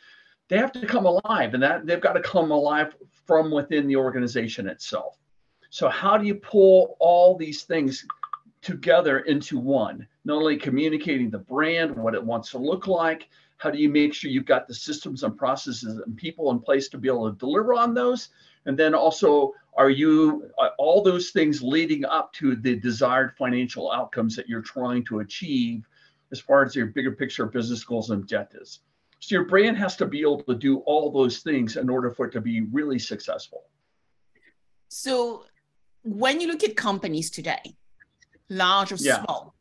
they 0.49 0.57
have 0.57 0.73
to 0.73 0.85
come 0.85 1.07
alive. 1.07 1.55
And 1.55 1.63
that 1.63 1.87
they've 1.87 2.01
got 2.01 2.15
to 2.15 2.23
come 2.23 2.51
alive 2.51 2.97
from 3.27 3.53
within 3.53 3.87
the 3.87 3.95
organization 3.95 4.69
itself. 4.69 5.17
So 5.71 5.89
how 5.89 6.19
do 6.19 6.27
you 6.27 6.35
pull 6.35 6.97
all 6.99 7.37
these 7.37 7.63
things 7.63 8.05
together 8.61 9.21
into 9.21 9.59
one? 9.59 10.09
Not 10.25 10.39
only 10.39 10.57
communicating 10.57 11.31
the 11.31 11.39
brand 11.39 11.95
what 11.97 12.15
it 12.15 12.25
wants 12.25 12.51
to 12.51 12.59
look 12.59 12.89
like 12.89 13.29
how 13.61 13.71
do 13.71 13.79
you 13.79 13.91
make 13.91 14.15
sure 14.15 14.31
you've 14.31 14.47
got 14.47 14.67
the 14.67 14.73
systems 14.73 15.23
and 15.23 15.37
processes 15.37 16.01
and 16.05 16.17
people 16.17 16.51
in 16.51 16.59
place 16.59 16.89
to 16.89 16.97
be 16.97 17.09
able 17.09 17.31
to 17.31 17.39
deliver 17.39 17.75
on 17.75 17.93
those 17.93 18.31
and 18.67 18.79
then 18.79 18.95
also 18.95 19.53
are 19.77 19.91
you 19.91 20.51
all 20.79 21.03
those 21.03 21.31
things 21.31 21.63
leading 21.63 22.05
up 22.05 22.33
to 22.33 22.57
the 22.57 22.77
desired 22.77 23.33
financial 23.37 23.91
outcomes 23.91 24.37
that 24.37 24.49
you're 24.49 24.63
trying 24.63 25.05
to 25.05 25.21
achieve 25.21 25.87
as 26.33 26.41
far 26.41 26.65
as 26.65 26.75
your 26.75 26.87
bigger 26.87 27.13
picture 27.13 27.47
business 27.47 27.85
goals 27.85 28.11
and 28.11 28.23
objectives 28.23 28.81
so 29.21 29.35
your 29.35 29.45
brand 29.45 29.77
has 29.77 29.97
to 29.97 30.07
be 30.07 30.21
able 30.21 30.43
to 30.43 30.55
do 30.55 30.79
all 30.81 31.11
those 31.11 31.39
things 31.39 31.77
in 31.77 31.89
order 31.89 32.11
for 32.11 32.27
it 32.27 32.33
to 32.33 32.41
be 32.41 32.63
really 32.73 32.99
successful 32.99 33.65
so 34.89 35.45
when 36.03 36.41
you 36.41 36.49
look 36.49 36.65
at 36.65 36.77
companies 36.77 37.31
today 37.31 37.77
large 38.49 38.93
or 38.93 38.97
yeah. 38.97 39.23
small 39.25 39.55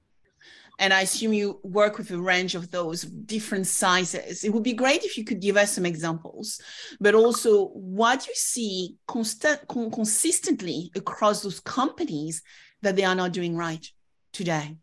and 0.80 0.94
I 0.94 1.02
assume 1.02 1.34
you 1.34 1.60
work 1.62 1.98
with 1.98 2.10
a 2.12 2.18
range 2.18 2.56
of 2.56 2.72
those 2.72 3.02
different 3.02 3.68
sizes. 3.68 4.44
It 4.44 4.54
would 4.54 4.64
be 4.64 4.74
great 4.74 5.04
if 5.04 5.18
you 5.18 5.26
could 5.26 5.42
give 5.42 5.58
us 5.58 5.74
some 5.74 5.86
examples, 5.86 6.62
but 7.00 7.14
also 7.14 7.68
what 7.68 8.26
you 8.26 8.34
see 8.34 8.96
constant, 9.06 9.68
consistently 9.68 10.92
across 10.96 11.44
those 11.44 11.60
companies 11.60 12.42
that 12.82 12.96
they 12.96 13.04
are 13.04 13.16
not 13.16 13.34
doing 13.34 13.58
right 13.58 13.86
today. 14.32 14.78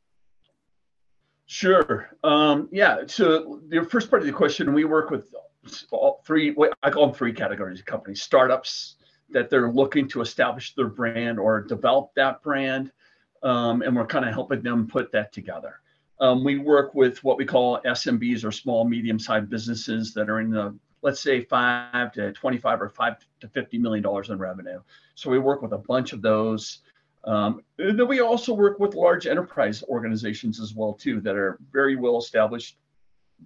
Sure. 1.47 2.11
Um, 2.23 2.69
yeah. 2.71 3.03
So 3.07 3.61
the 3.69 3.85
first 3.85 4.11
part 4.11 4.21
of 4.21 4.27
the 4.27 4.35
question, 4.35 4.75
we 4.75 4.85
work 4.85 5.11
with 5.11 5.35
all 5.91 6.23
three. 6.27 6.55
I 6.83 6.91
call 6.91 7.07
them 7.07 7.15
three 7.15 7.33
categories 7.33 7.81
of 7.81 7.87
companies: 7.87 8.23
startups 8.23 8.97
that 9.31 9.49
they're 9.49 9.71
looking 9.71 10.09
to 10.09 10.21
establish 10.21 10.75
their 10.75 10.89
brand 10.89 11.39
or 11.39 11.63
develop 11.63 12.11
that 12.17 12.43
brand, 12.43 12.93
um, 13.43 13.83
and 13.83 13.97
we're 13.97 14.07
kind 14.07 14.25
of 14.25 14.35
helping 14.35 14.63
them 14.63 14.87
put 14.87 15.13
that 15.13 15.33
together. 15.33 15.81
Um, 16.21 16.45
we 16.45 16.59
work 16.59 16.95
with 16.95 17.23
what 17.23 17.37
we 17.37 17.45
call 17.45 17.81
SMBs 17.83 18.45
or 18.45 18.51
small, 18.51 18.85
medium 18.85 19.19
sized 19.19 19.51
businesses 19.51 20.15
that 20.15 20.31
are 20.31 20.41
in 20.41 20.51
the, 20.51 20.75
let's 21.03 21.21
say, 21.21 21.43
five 21.43 22.13
to 22.13 22.33
25 22.33 22.83
or 22.83 22.89
five 22.89 23.17
to 23.41 23.49
50 23.49 23.79
million 23.79 24.03
dollars 24.03 24.31
in 24.31 24.39
revenue. 24.39 24.81
So 25.15 25.31
we 25.31 25.39
work 25.39 25.63
with 25.63 25.73
a 25.73 25.79
bunch 25.79 26.13
of 26.13 26.23
those. 26.23 26.79
Um, 27.25 27.63
then 27.77 28.07
we 28.07 28.21
also 28.21 28.55
work 28.55 28.79
with 28.79 28.95
large 28.95 29.27
enterprise 29.27 29.83
organizations 29.89 30.61
as 30.61 30.75
well 30.75 30.95
too 30.95 31.21
that 31.21 31.37
are 31.37 31.59
very 31.73 31.97
well 31.97 32.19
established, 32.19 32.79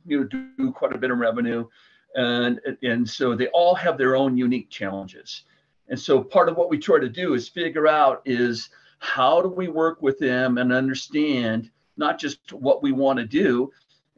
you 0.07 0.21
know, 0.21 0.25
do 0.25 0.71
quite 0.73 0.93
a 0.93 0.99
bit 0.99 1.11
of 1.11 1.19
revenue, 1.19 1.67
and 2.15 2.61
and 2.83 3.09
so 3.09 3.35
they 3.35 3.49
all 3.49 3.75
have 3.75 3.97
their 3.97 4.17
own 4.17 4.37
unique 4.37 4.69
challenges. 4.69 5.45
And 5.89 5.99
so 5.99 6.23
part 6.23 6.49
of 6.49 6.57
what 6.57 6.71
we 6.71 6.79
try 6.79 7.01
to 7.01 7.09
do 7.09 7.35
is 7.35 7.49
figure 7.49 7.89
out 7.89 8.23
is 8.25 8.69
how 9.01 9.41
do 9.43 9.49
we 9.49 9.69
work 9.69 10.03
with 10.03 10.19
them 10.19 10.59
and 10.59 10.73
understand 10.73 11.71
not 12.01 12.19
just 12.19 12.53
what 12.53 12.83
we 12.83 12.91
want 12.91 13.19
to 13.21 13.27
do, 13.27 13.71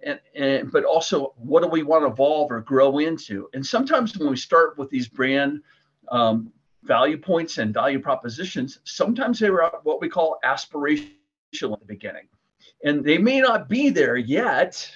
and, 0.02 0.18
and, 0.34 0.72
but 0.72 0.84
also 0.84 1.34
what 1.36 1.62
do 1.62 1.68
we 1.68 1.82
want 1.82 2.04
to 2.04 2.10
evolve 2.10 2.50
or 2.50 2.60
grow 2.62 2.98
into. 2.98 3.48
And 3.52 3.64
sometimes 3.64 4.16
when 4.16 4.30
we 4.30 4.36
start 4.36 4.78
with 4.78 4.88
these 4.88 5.08
brand 5.08 5.60
um, 6.08 6.50
value 6.84 7.18
points 7.18 7.58
and 7.58 7.74
value 7.74 8.00
propositions, 8.00 8.80
sometimes 8.84 9.38
they 9.38 9.48
are 9.48 9.80
what 9.82 10.00
we 10.00 10.08
call 10.08 10.38
aspirational 10.44 11.74
at 11.74 11.80
the 11.80 11.86
beginning, 11.86 12.28
and 12.84 13.04
they 13.04 13.18
may 13.18 13.40
not 13.40 13.68
be 13.68 13.90
there 13.90 14.16
yet. 14.16 14.90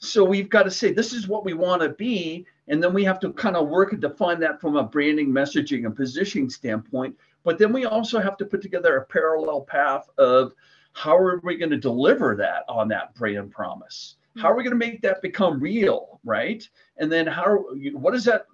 So 0.00 0.22
we've 0.22 0.48
got 0.48 0.62
to 0.62 0.70
say 0.70 0.92
this 0.92 1.12
is 1.12 1.26
what 1.26 1.44
we 1.44 1.54
want 1.54 1.82
to 1.82 1.88
be, 1.88 2.46
and 2.68 2.80
then 2.80 2.94
we 2.94 3.04
have 3.04 3.18
to 3.20 3.32
kind 3.32 3.56
of 3.56 3.68
work 3.68 3.92
and 3.92 4.00
define 4.00 4.38
that 4.40 4.60
from 4.60 4.76
a 4.76 4.84
branding, 4.84 5.30
messaging, 5.30 5.86
and 5.86 5.96
positioning 5.96 6.50
standpoint. 6.50 7.16
But 7.42 7.58
then 7.58 7.72
we 7.72 7.84
also 7.84 8.20
have 8.20 8.36
to 8.36 8.44
put 8.44 8.62
together 8.62 8.96
a 8.96 9.06
parallel 9.06 9.62
path 9.62 10.08
of 10.18 10.52
how 10.92 11.16
are 11.16 11.40
we 11.44 11.56
going 11.56 11.70
to 11.70 11.76
deliver 11.76 12.36
that 12.36 12.64
on 12.68 12.88
that 12.88 13.14
brand 13.14 13.50
promise? 13.50 14.16
How 14.36 14.50
are 14.50 14.56
we 14.56 14.62
going 14.62 14.78
to 14.78 14.86
make 14.86 15.02
that 15.02 15.20
become 15.20 15.58
real, 15.58 16.20
right? 16.24 16.68
And 16.98 17.10
then 17.10 17.26
how 17.26 17.64
what 17.92 18.14
is 18.14 18.24
that 18.24 18.46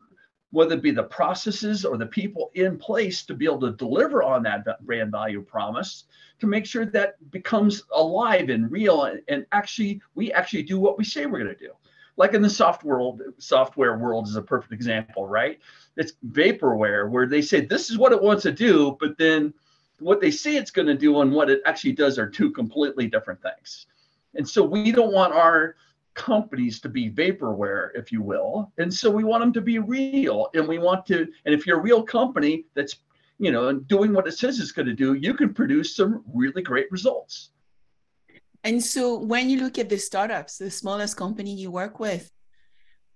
whether 0.55 0.77
it 0.77 0.83
be 0.83 0.93
the 0.93 1.03
processes 1.03 1.85
or 1.85 1.99
the 1.99 2.07
people 2.07 2.53
in 2.55 2.79
place 2.79 3.25
to 3.25 3.35
be 3.35 3.45
able 3.45 3.59
to 3.59 3.73
deliver 3.73 4.23
on 4.23 4.45
that 4.45 4.65
brand 4.87 5.11
value 5.11 5.43
promise 5.43 6.05
to 6.39 6.47
make 6.47 6.65
sure 6.65 6.87
that 6.87 7.15
becomes 7.33 7.83
alive 7.93 8.49
and 8.49 8.71
real 8.71 9.11
and, 9.27 9.45
actually 9.51 10.01
we 10.15 10.33
actually 10.33 10.63
do 10.63 10.79
what 10.79 10.97
we 10.97 11.05
say 11.05 11.27
we're 11.27 11.43
going 11.43 11.53
to 11.53 11.59
do 11.59 11.73
like 12.17 12.35
in 12.35 12.43
the 12.43 12.49
software 12.49 12.99
world 12.99 13.21
software 13.39 13.99
world 13.99 14.29
is 14.29 14.37
a 14.37 14.43
perfect 14.43 14.73
example 14.73 15.27
right 15.27 15.59
it's 15.97 16.13
vaporware 16.31 17.11
where 17.11 17.27
they 17.27 17.43
say 17.43 17.61
this 17.61 17.91
is 17.91 17.99
what 17.99 18.13
it 18.13 18.23
wants 18.23 18.45
to 18.45 18.53
do 18.53 18.97
but 19.01 19.19
then 19.19 19.53
what 20.05 20.21
they 20.21 20.31
say 20.31 20.57
it's 20.57 20.71
going 20.71 20.87
to 20.87 20.95
do 20.95 21.23
and 21.23 21.33
what 21.33 21.49
it 21.49 21.63
actually 21.65 21.93
does 21.93 22.19
are 22.19 22.29
two 22.29 22.51
completely 22.51 23.07
different 23.07 23.41
things. 23.41 23.87
And 24.35 24.47
so 24.47 24.63
we 24.63 24.93
don't 24.93 25.15
want 25.15 25.33
our 25.33 25.77
companies 26.13 26.79
to 26.81 26.91
be 26.91 27.11
vaporware, 27.11 27.89
if 27.95 28.13
you 28.13 28.21
will. 28.21 28.71
And 28.77 28.93
so 28.93 29.11
we 29.11 29.25
want 29.25 29.43
them 29.43 29.53
to 29.55 29.63
be 29.63 29.79
real. 29.79 30.51
And 30.53 30.69
we 30.69 30.79
want 30.79 31.07
to, 31.07 31.27
and 31.47 31.55
if 31.55 31.67
you're 31.67 31.79
a 31.79 31.83
real 31.83 32.03
company 32.03 32.67
that's, 32.75 32.97
you 33.39 33.51
know, 33.51 33.73
doing 33.73 34.13
what 34.13 34.29
it 34.29 34.33
says 34.33 34.61
it's 34.61 34.73
going 34.73 34.87
to 34.87 34.95
do, 34.95 35.15
you 35.15 35.33
can 35.33 35.55
produce 35.55 35.97
some 35.97 36.23
really 36.35 36.63
great 36.63 36.93
results. 36.93 37.51
And 38.63 38.85
so 38.85 39.19
when 39.19 39.49
you 39.49 39.59
look 39.59 39.79
at 39.79 39.89
the 39.89 39.97
startups, 39.97 40.59
the 40.59 40.71
smallest 40.71 41.17
company 41.17 41.55
you 41.55 41.71
work 41.71 41.99
with, 41.99 42.31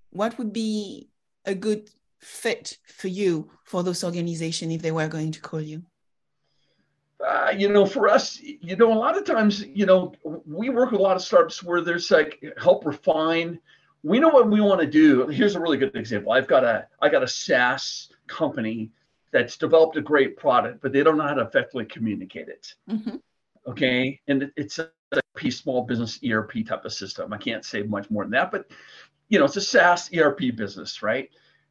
what 0.09 0.39
would 0.39 0.55
be 0.55 1.11
a 1.45 1.55
good 1.55 1.91
fit 2.19 2.79
for 2.87 3.09
you 3.09 3.51
for 3.65 3.83
those 3.83 4.03
organizations 4.03 4.73
if 4.73 4.81
they 4.81 4.91
were 4.91 5.09
going 5.09 5.33
to 5.33 5.41
call 5.41 5.61
you? 5.61 5.83
Uh, 7.27 7.53
you 7.57 7.69
know, 7.69 7.85
for 7.85 8.09
us, 8.09 8.41
you 8.41 8.77
know, 8.77 8.93
a 8.93 8.95
lot 8.95 9.17
of 9.17 9.25
times, 9.25 9.65
you 9.67 9.87
know, 9.87 10.13
we 10.47 10.71
work 10.71 10.93
with 10.93 11.01
a 11.01 11.03
lot 11.03 11.17
of 11.17 11.23
startups 11.23 11.63
where 11.63 11.81
there's 11.81 12.11
like 12.11 12.43
help 12.61 12.87
refine. 12.87 13.59
We 14.05 14.21
know 14.21 14.29
what 14.29 14.49
we 14.49 14.61
want 14.61 14.81
to 14.81 14.87
do. 14.87 15.27
Here's 15.27 15.57
a 15.57 15.61
really 15.61 15.79
good 15.79 15.95
example. 15.97 16.33
I've 16.33 16.47
got 16.47 16.63
a 16.63 16.87
I 17.03 17.09
got 17.09 17.25
a 17.25 17.29
SaaS 17.29 18.11
company 18.29 18.91
that's 19.33 19.57
developed 19.57 19.97
a 19.97 20.01
great 20.01 20.37
product, 20.37 20.81
but 20.81 20.93
they 20.93 21.03
don't 21.03 21.19
know 21.19 21.27
how 21.27 21.35
to 21.35 21.43
effectively 21.43 21.85
communicate 21.87 22.49
it. 22.49 22.75
Mm-hmm. 22.89 23.17
Okay, 23.67 24.21
and 24.29 24.51
it's 24.57 24.79
a, 24.79 24.91
a 25.13 25.51
small 25.51 25.83
business 25.83 26.21
ERP 26.25 26.67
type 26.67 26.85
of 26.85 26.93
system. 26.93 27.33
I 27.33 27.39
can't 27.39 27.65
say 27.65 27.83
much 27.83 28.11
more 28.11 28.25
than 28.25 28.31
that, 28.33 28.53
but 28.53 28.71
you 29.29 29.39
know, 29.39 29.45
it's 29.45 29.57
a 29.57 29.61
SaaS 29.61 30.09
ERP 30.17 30.57
business, 30.57 31.03
right? 31.03 31.29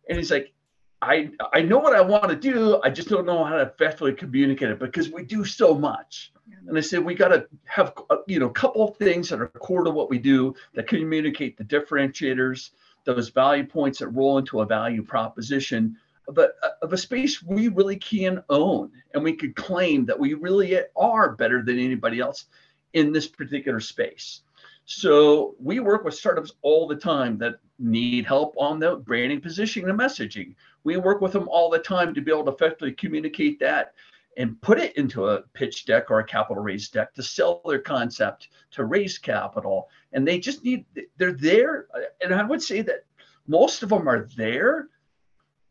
And 0.09 0.17
he's 0.17 0.29
like, 0.29 0.53
I 1.01 1.29
I 1.53 1.61
know 1.61 1.77
what 1.77 1.95
I 1.95 2.01
want 2.01 2.29
to 2.29 2.35
do. 2.35 2.81
I 2.83 2.89
just 2.89 3.09
don't 3.09 3.25
know 3.25 3.43
how 3.43 3.55
to 3.55 3.63
effectively 3.63 4.13
communicate 4.13 4.69
it 4.69 4.79
because 4.79 5.11
we 5.11 5.23
do 5.23 5.45
so 5.45 5.73
much. 5.73 6.31
And 6.67 6.77
I 6.77 6.81
said 6.81 7.03
we 7.03 7.13
got 7.13 7.29
to 7.29 7.47
have 7.65 7.93
uh, 8.09 8.17
you 8.25 8.39
know 8.39 8.47
a 8.47 8.53
couple 8.53 8.87
of 8.87 8.97
things 8.97 9.29
that 9.29 9.39
are 9.39 9.47
core 9.47 9.83
to 9.83 9.91
what 9.91 10.09
we 10.09 10.17
do 10.17 10.55
that 10.73 10.87
communicate 10.87 11.57
the 11.57 11.63
differentiators, 11.63 12.71
those 13.05 13.29
value 13.29 13.65
points 13.65 13.99
that 13.99 14.07
roll 14.09 14.37
into 14.37 14.61
a 14.61 14.65
value 14.65 15.03
proposition, 15.03 15.97
but 16.27 16.55
uh, 16.63 16.69
of 16.81 16.93
a 16.93 16.97
space 16.97 17.43
we 17.43 17.67
really 17.67 17.97
can 17.97 18.43
own 18.49 18.91
and 19.13 19.23
we 19.23 19.33
could 19.33 19.55
claim 19.55 20.05
that 20.05 20.19
we 20.19 20.33
really 20.33 20.79
are 20.95 21.35
better 21.35 21.61
than 21.63 21.77
anybody 21.77 22.19
else 22.19 22.45
in 22.93 23.11
this 23.11 23.27
particular 23.27 23.79
space. 23.79 24.41
So 24.87 25.53
we 25.59 25.81
work 25.81 26.05
with 26.05 26.15
startups 26.15 26.53
all 26.61 26.87
the 26.87 26.95
time 26.95 27.37
that 27.39 27.55
need 27.77 28.25
help 28.25 28.55
on 28.57 28.79
the 28.79 28.95
branding, 28.95 29.41
positioning, 29.41 29.89
and 29.89 29.99
messaging. 29.99 30.55
We 30.85 30.95
work 30.95 31.19
with 31.19 31.33
them 31.33 31.49
all 31.49 31.69
the 31.69 31.77
time 31.77 32.13
to 32.13 32.21
be 32.21 32.31
able 32.31 32.45
to 32.45 32.53
effectively 32.53 32.93
communicate 32.93 33.59
that 33.59 33.93
and 34.37 34.59
put 34.61 34.79
it 34.79 34.95
into 34.95 35.27
a 35.27 35.41
pitch 35.53 35.85
deck 35.85 36.09
or 36.09 36.19
a 36.19 36.23
capital 36.23 36.63
raise 36.63 36.87
deck 36.87 37.13
to 37.15 37.21
sell 37.21 37.61
their 37.65 37.79
concept, 37.79 38.47
to 38.71 38.85
raise 38.85 39.17
capital. 39.17 39.89
And 40.13 40.25
they 40.25 40.39
just 40.39 40.63
need, 40.63 40.85
they're 41.17 41.33
there. 41.33 41.87
And 42.21 42.33
I 42.33 42.43
would 42.43 42.61
say 42.61 42.81
that 42.83 43.03
most 43.45 43.83
of 43.83 43.89
them 43.89 44.07
are 44.07 44.29
there 44.37 44.87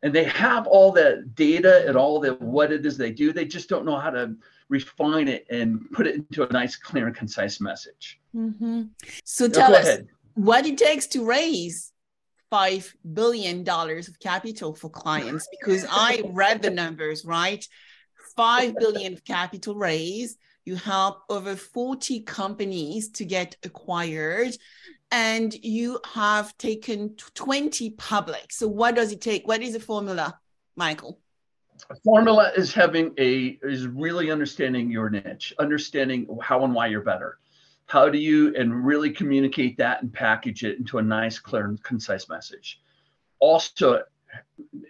and 0.03 0.13
they 0.13 0.25
have 0.25 0.67
all 0.67 0.91
the 0.91 1.27
data 1.33 1.87
and 1.87 1.97
all 1.97 2.19
the 2.19 2.33
what 2.35 2.71
it 2.71 2.85
is 2.85 2.97
they 2.97 3.11
do. 3.11 3.33
They 3.33 3.45
just 3.45 3.67
don't 3.67 3.85
know 3.85 3.97
how 3.97 4.11
to 4.11 4.35
refine 4.69 5.27
it 5.27 5.45
and 5.49 5.89
put 5.91 6.07
it 6.07 6.15
into 6.15 6.47
a 6.47 6.51
nice, 6.51 6.75
clear, 6.75 7.07
and 7.07 7.15
concise 7.15 7.61
message. 7.61 8.19
Mm-hmm. 8.35 8.83
So 9.23 9.47
tell 9.47 9.73
us 9.73 9.87
ahead. 9.87 10.07
what 10.35 10.65
it 10.65 10.77
takes 10.77 11.07
to 11.07 11.25
raise 11.25 11.91
five 12.49 12.93
billion 13.13 13.63
dollars 13.63 14.07
of 14.07 14.19
capital 14.19 14.73
for 14.73 14.89
clients 14.89 15.47
because 15.51 15.85
I 15.89 16.21
read 16.31 16.61
the 16.61 16.69
numbers 16.69 17.25
right. 17.25 17.65
Five 18.35 18.75
billion 18.77 19.13
of 19.13 19.23
capital 19.23 19.75
raise. 19.75 20.37
You 20.63 20.75
help 20.75 21.23
over 21.29 21.55
40 21.55 22.21
companies 22.21 23.09
to 23.11 23.25
get 23.25 23.55
acquired. 23.63 24.55
and 25.09 25.53
you 25.63 25.99
have 26.13 26.57
taken 26.57 27.15
20 27.33 27.91
public. 27.91 28.51
So 28.51 28.67
what 28.67 28.95
does 28.95 29.13
it 29.13 29.21
take? 29.21 29.47
What 29.47 29.61
is 29.61 29.71
the 29.73 29.79
formula, 29.79 30.37
Michael? 30.75 31.19
Formula 32.03 32.51
is 32.55 32.73
having 32.73 33.13
a 33.17 33.59
is 33.61 33.87
really 33.87 34.31
understanding 34.31 34.91
your 34.91 35.09
niche, 35.09 35.53
understanding 35.59 36.27
how 36.41 36.63
and 36.63 36.73
why 36.73 36.87
you're 36.87 37.01
better. 37.01 37.39
How 37.85 38.09
do 38.09 38.17
you 38.17 38.53
and 38.55 38.85
really 38.85 39.11
communicate 39.11 39.77
that 39.77 40.01
and 40.01 40.11
package 40.11 40.63
it 40.63 40.77
into 40.77 40.97
a 40.97 41.01
nice, 41.01 41.39
clear, 41.39 41.65
and 41.65 41.81
concise 41.83 42.27
message. 42.27 42.81
Also, 43.39 44.03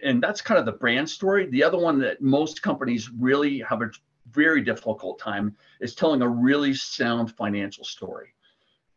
and 0.02 0.22
that's 0.22 0.40
kind 0.40 0.58
of 0.58 0.66
the 0.66 0.72
brand 0.72 1.08
story. 1.08 1.46
The 1.46 1.62
other 1.62 1.78
one 1.78 1.98
that 2.00 2.20
most 2.20 2.62
companies 2.62 3.10
really 3.10 3.60
have 3.60 3.82
a 3.82 3.90
very 4.32 4.62
difficult 4.62 5.18
time 5.18 5.56
is 5.80 5.94
telling 5.94 6.22
a 6.22 6.28
really 6.28 6.74
sound 6.74 7.34
financial 7.36 7.84
story. 7.84 8.34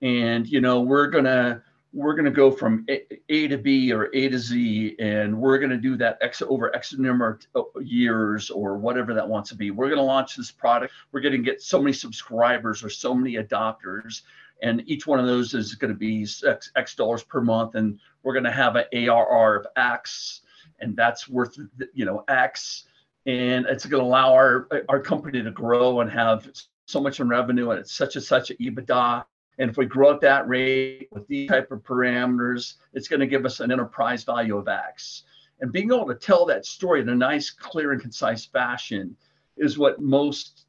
And 0.02 0.48
you 0.48 0.62
know, 0.62 0.82
we're 0.82 1.08
gonna 1.08 1.64
we're 1.94 2.14
going 2.14 2.26
to 2.26 2.32
go 2.32 2.52
from 2.52 2.86
a, 2.90 3.48
to 3.48 3.58
B 3.58 3.92
or 3.92 4.10
A 4.14 4.30
to 4.30 4.40
Z, 4.40 4.96
and 5.00 5.38
we're 5.38 5.58
going 5.58 5.72
to 5.72 5.78
do 5.78 5.98
that 5.98 6.18
X 6.22 6.42
over 6.42 6.74
X 6.76 6.94
number 6.94 7.40
of 7.54 7.66
uh, 7.76 7.80
years 7.80 8.50
or 8.50 8.78
whatever 8.78 9.14
that 9.14 9.28
wants 9.28 9.50
to 9.50 9.56
be. 9.56 9.72
We're 9.72 9.88
going 9.88 9.98
to 9.98 10.04
launch 10.04 10.38
this 10.38 10.52
product. 10.52 10.94
We're 11.12 11.20
going 11.20 11.34
to 11.34 11.40
get 11.40 11.62
so 11.62 11.82
many 11.82 11.94
subscribers 11.94 12.84
or 12.84 12.90
so 12.90 13.14
many 13.14 13.36
adopters, 13.36 14.22
and 14.62 14.84
each 14.86 15.06
one 15.06 15.20
of 15.20 15.26
those 15.26 15.54
is 15.54 15.76
going 15.76 15.94
to 15.94 15.98
be 15.98 16.26
X, 16.46 16.72
X 16.76 16.96
dollars 16.96 17.24
per 17.24 17.42
month, 17.42 17.76
and 17.76 18.00
we're 18.24 18.34
going 18.34 18.46
to 18.46 18.52
have 18.52 18.78
an 18.78 18.86
ARR 18.94 19.56
of 19.58 19.68
X, 19.76 20.42
and 20.80 20.96
that's 20.96 21.28
worth 21.28 21.58
you 21.94 22.06
know 22.06 22.24
X, 22.30 22.86
and 23.26 23.66
it's 23.66 23.86
going 23.86 24.02
to 24.02 24.08
allow 24.08 24.34
our 24.34 24.68
our 24.88 25.02
company 25.02 25.44
to 25.44 25.52
grow 25.52 26.00
and 26.00 26.10
have 26.10 26.50
so 26.86 27.02
much 27.02 27.20
in 27.20 27.28
revenue, 27.28 27.72
and 27.72 27.80
it's 27.82 27.92
such 27.92 28.16
and 28.16 28.24
such 28.24 28.50
an 28.50 28.58
EBITDA 28.62 29.26
and 29.62 29.70
if 29.70 29.78
we 29.78 29.86
grow 29.86 30.12
at 30.12 30.22
that 30.22 30.48
rate 30.48 31.08
with 31.12 31.28
these 31.28 31.48
type 31.48 31.72
of 31.72 31.84
parameters, 31.84 32.74
it's 32.94 33.08
going 33.08 33.20
to 33.20 33.28
give 33.28 33.46
us 33.46 33.60
an 33.60 33.72
enterprise 33.72 34.24
value 34.24 34.58
of 34.58 34.68
X. 34.68 35.24
And 35.60 35.72
being 35.72 35.92
able 35.94 36.08
to 36.08 36.16
tell 36.16 36.48
that 36.48 36.66
story 36.66 37.02
in 37.02 37.10
a 37.10 37.16
nice, 37.16 37.52
clear, 37.52 37.92
and 37.92 38.02
concise 38.02 38.44
fashion 38.44 39.16
is 39.58 39.78
what 39.78 40.02
most 40.02 40.66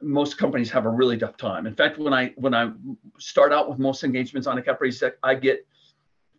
most 0.00 0.38
companies 0.38 0.70
have 0.70 0.86
a 0.86 0.88
really 0.88 1.18
tough 1.18 1.36
time. 1.36 1.66
In 1.66 1.74
fact, 1.74 1.98
when 1.98 2.14
I 2.14 2.28
when 2.36 2.54
I 2.54 2.70
start 3.18 3.52
out 3.52 3.68
with 3.68 3.80
most 3.80 4.04
engagements 4.04 4.46
on 4.46 4.56
a 4.56 4.62
cap 4.62 4.80
raise 4.80 5.02
I 5.24 5.34
get 5.34 5.66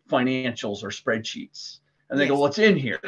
financials 0.10 0.84
or 0.84 0.90
spreadsheets, 0.90 1.80
and 2.10 2.18
they 2.18 2.24
yes. 2.24 2.32
go, 2.32 2.40
"What's 2.40 2.58
in 2.58 2.78
here?" 2.78 3.02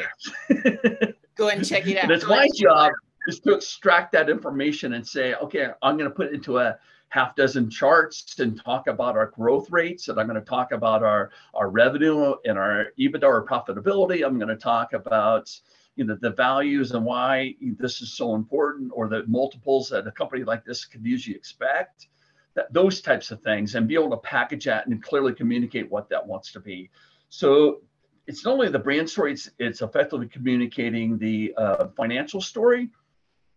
go 1.36 1.48
and 1.48 1.66
check 1.66 1.86
it 1.86 1.96
out. 1.96 2.04
and 2.04 2.12
it's 2.12 2.26
my 2.26 2.48
job 2.54 2.92
is 3.28 3.40
to 3.40 3.54
extract 3.54 4.12
that 4.12 4.28
information 4.28 4.92
and 4.92 5.08
say, 5.08 5.34
"Okay, 5.36 5.68
I'm 5.82 5.96
going 5.96 6.10
to 6.10 6.14
put 6.14 6.26
it 6.26 6.34
into 6.34 6.58
a 6.58 6.78
half 7.08 7.36
dozen 7.36 7.70
charts 7.70 8.38
and 8.40 8.62
talk 8.64 8.88
about 8.88 9.16
our 9.16 9.26
growth 9.26 9.70
rates. 9.70 10.08
And 10.08 10.18
I'm 10.18 10.26
going 10.26 10.40
to 10.40 10.46
talk 10.46 10.72
about 10.72 11.02
our, 11.02 11.30
our 11.54 11.70
revenue 11.70 12.34
and 12.44 12.58
our 12.58 12.86
EBITDA 12.98 13.22
or 13.22 13.46
profitability. 13.46 14.24
I'm 14.24 14.38
going 14.38 14.48
to 14.48 14.56
talk 14.56 14.92
about 14.92 15.50
you 15.96 16.04
know 16.04 16.16
the 16.20 16.30
values 16.30 16.92
and 16.92 17.04
why 17.04 17.54
this 17.78 18.00
is 18.02 18.12
so 18.12 18.34
important 18.34 18.90
or 18.94 19.08
the 19.08 19.24
multiples 19.26 19.88
that 19.90 20.06
a 20.06 20.12
company 20.12 20.44
like 20.44 20.64
this 20.64 20.84
could 20.84 21.04
usually 21.04 21.36
expect 21.36 22.08
that 22.54 22.72
those 22.72 23.00
types 23.00 23.30
of 23.30 23.40
things 23.42 23.74
and 23.74 23.88
be 23.88 23.94
able 23.94 24.10
to 24.10 24.16
package 24.16 24.64
that 24.64 24.86
and 24.86 25.02
clearly 25.02 25.32
communicate 25.32 25.90
what 25.90 26.08
that 26.08 26.24
wants 26.26 26.52
to 26.52 26.60
be 26.60 26.90
so 27.28 27.80
it's 28.26 28.44
not 28.44 28.54
only 28.54 28.68
the 28.68 28.78
brand 28.78 29.08
story 29.08 29.32
it's, 29.32 29.50
it's 29.58 29.82
effectively 29.82 30.26
communicating 30.26 31.18
the 31.18 31.54
uh, 31.56 31.86
financial 31.96 32.40
story 32.40 32.90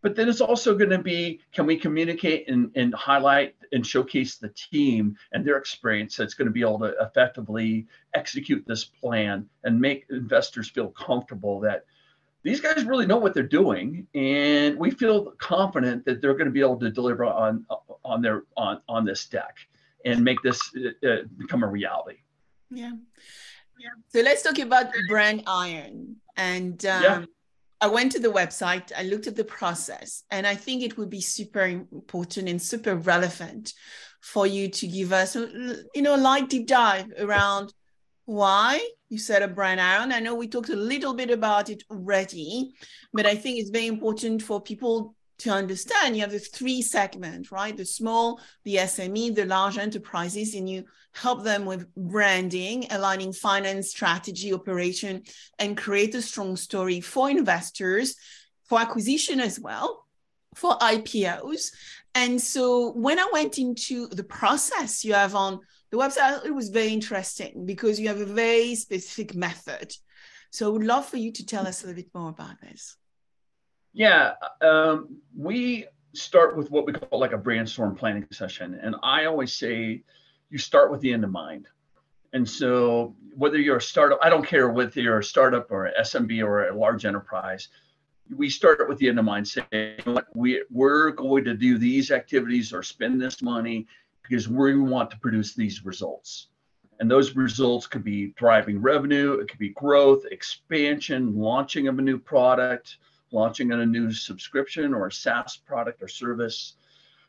but 0.02 0.16
then 0.16 0.30
it's 0.30 0.42
also 0.42 0.76
going 0.78 0.90
to 0.90 1.00
be 1.00 1.40
can 1.52 1.66
we 1.66 1.78
communicate 1.78 2.48
and, 2.50 2.72
and 2.76 2.94
highlight 2.94 3.56
and 3.72 3.86
showcase 3.86 4.38
the 4.38 4.50
team 4.50 5.18
and 5.32 5.46
their 5.46 5.58
experience 5.58 6.16
that's 6.16 6.34
going 6.34 6.46
to 6.46 6.52
be 6.52 6.62
able 6.62 6.80
to 6.80 6.94
effectively 7.02 7.88
execute 8.14 8.64
this 8.68 8.86
plan 8.86 9.48
and 9.64 9.80
make 9.80 10.06
investors 10.10 10.70
feel 10.70 10.90
comfortable 10.90 11.60
that 11.60 11.86
these 12.44 12.62
guys 12.62 12.86
really 12.86 13.06
know 13.06 13.18
what 13.18 13.34
they're 13.34 13.44
doing 13.44 14.08
and 14.14 14.78
we 14.78 14.92
feel 14.92 15.32
confident 15.38 16.06
that 16.06 16.22
they're 16.22 16.34
going 16.34 16.46
to 16.46 16.52
be 16.52 16.62
able 16.62 16.80
to 16.80 16.90
deliver 16.90 17.26
on 17.26 17.66
on 18.06 18.22
their 18.22 18.44
on 18.56 18.80
on 18.88 19.04
this 19.04 19.26
deck 19.26 19.58
and 20.06 20.24
make 20.24 20.42
this 20.44 20.60
uh, 20.78 21.08
uh 21.08 21.18
become 21.38 21.64
a 21.64 21.68
reality. 21.68 22.20
Yeah. 22.70 22.94
Yeah. 23.80 23.90
So 24.08 24.22
let's 24.22 24.42
talk 24.42 24.60
about 24.60 24.88
brand 25.10 25.44
iron 25.46 26.16
and 26.36 26.84
um, 26.86 27.04
yeah 27.04 27.26
I 27.80 27.88
went 27.88 28.12
to 28.14 28.20
the 28.20 28.30
website, 28.30 28.92
I 28.98 29.04
looked 29.04 29.28
at 29.28 29.36
the 29.36 29.44
process, 29.44 30.24
and 30.32 30.48
I 30.48 30.56
think 30.56 30.82
it 30.82 30.98
would 30.98 31.10
be 31.10 31.22
super 31.22 31.66
important 31.66 32.50
and 32.50 32.62
super 32.62 32.96
relevant 32.96 33.74
for 34.22 34.48
you 34.48 34.68
to 34.68 34.88
give 34.88 35.14
us, 35.14 35.36
uh, 35.36 35.76
you 35.94 36.02
know, 36.02 36.16
a 36.16 36.18
light 36.18 36.50
deep 36.50 36.68
dive 36.68 37.12
around 37.20 37.74
why 38.26 38.86
you 39.10 39.18
set 39.18 39.42
up 39.42 39.56
brand 39.56 39.80
iron. 39.80 40.12
I 40.12 40.20
know 40.20 40.36
we 40.36 40.48
talked 40.48 40.70
a 40.70 40.76
little 40.76 41.14
bit 41.14 41.30
about 41.30 41.70
it 41.70 41.84
already, 41.90 42.74
but 43.14 43.26
I 43.26 43.36
think 43.36 43.60
it's 43.60 43.70
very 43.70 43.88
important 43.88 44.42
for 44.42 44.60
people 44.60 45.16
to 45.40 45.52
understand 45.52 46.16
you 46.16 46.22
have 46.22 46.32
the 46.32 46.40
three 46.40 46.82
segments, 46.82 47.52
right? 47.52 47.76
The 47.76 47.86
small, 47.86 48.40
the 48.64 48.76
SME, 48.76 49.36
the 49.36 49.46
large 49.46 49.78
enterprises, 49.78 50.56
and 50.56 50.70
you 50.70 50.86
help 51.14 51.44
them 51.44 51.66
with 51.66 51.94
branding, 51.96 52.88
aligning 52.92 53.34
finance, 53.34 53.92
strategy, 53.92 54.54
operation, 54.54 55.24
and 55.60 55.78
create 55.78 56.16
a 56.16 56.22
strong 56.22 56.56
story 56.56 57.02
for 57.02 57.30
investors, 57.30 58.16
for 58.66 58.80
acquisition 58.80 59.40
as 59.40 59.60
well, 59.60 60.06
for 60.56 60.78
IPOs. 60.80 61.72
And 62.16 62.42
so 62.42 62.92
when 62.94 63.20
I 63.20 63.30
went 63.32 63.60
into 63.60 64.08
the 64.08 64.24
process 64.24 65.06
you 65.06 65.14
have 65.14 65.36
on 65.36 65.60
the 65.92 65.98
website, 65.98 66.46
it 66.46 66.54
was 66.54 66.70
very 66.70 66.90
interesting 66.90 67.66
because 67.66 68.00
you 68.00 68.08
have 68.08 68.20
a 68.20 68.26
very 68.26 68.76
specific 68.76 69.36
method. 69.36 69.94
So 70.50 70.68
I 70.68 70.70
would 70.70 70.84
love 70.84 71.06
for 71.06 71.18
you 71.18 71.32
to 71.34 71.46
tell 71.46 71.68
us 71.68 71.84
a 71.84 71.88
little 71.88 72.02
bit 72.02 72.12
more 72.14 72.30
about 72.30 72.60
this. 72.62 72.98
Yeah, 73.98 74.34
um, 74.62 75.18
we 75.36 75.88
start 76.14 76.56
with 76.56 76.70
what 76.70 76.86
we 76.86 76.94
call 76.94 77.20
like 77.20 77.32
a 77.32 77.38
brainstorm 77.38 77.96
planning 77.96 78.28
session. 78.32 78.80
And 78.80 78.96
I 79.02 79.26
always 79.26 79.54
say 79.54 80.04
you 80.52 80.60
start 80.60 80.92
with 80.92 81.02
the 81.02 81.12
end 81.12 81.24
in 81.24 81.32
mind. 81.32 81.68
And 82.32 82.48
so 82.48 83.16
whether 83.36 83.58
you're 83.58 83.78
a 83.78 83.82
startup, 83.82 84.20
I 84.22 84.30
don't 84.30 84.46
care 84.46 84.70
whether 84.70 85.02
you're 85.02 85.18
a 85.18 85.24
startup 85.24 85.72
or 85.72 85.86
an 85.86 85.94
SMB 86.00 86.46
or 86.46 86.68
a 86.68 86.78
large 86.78 87.06
enterprise, 87.06 87.70
we 88.36 88.52
start 88.52 88.88
with 88.88 89.00
the 89.00 89.10
end 89.10 89.18
in 89.18 89.26
mind 89.26 89.48
saying 89.48 89.98
we, 90.36 90.64
we're 90.70 91.10
going 91.10 91.44
to 91.46 91.56
do 91.56 91.80
these 91.80 92.12
activities 92.12 92.74
or 92.74 92.84
spend 92.84 93.20
this 93.20 93.42
money 93.42 93.88
because 94.22 94.48
we 94.48 94.78
want 94.78 95.10
to 95.10 95.18
produce 95.18 95.56
these 95.56 95.84
results. 95.84 96.50
And 97.00 97.10
those 97.10 97.36
results 97.36 97.88
could 97.88 98.04
be 98.04 98.28
driving 98.36 98.80
revenue, 98.80 99.40
it 99.40 99.50
could 99.50 99.58
be 99.58 99.70
growth, 99.70 100.24
expansion, 100.30 101.36
launching 101.36 101.88
of 101.88 101.98
a 101.98 102.02
new 102.04 102.20
product, 102.20 102.98
launching 103.32 103.72
on 103.72 103.82
a 103.82 103.86
new 103.86 104.12
subscription 104.12 104.94
or 104.94 105.08
a 105.08 105.12
SaaS 105.12 105.58
product 105.58 106.02
or 106.02 106.08
service. 106.08 106.74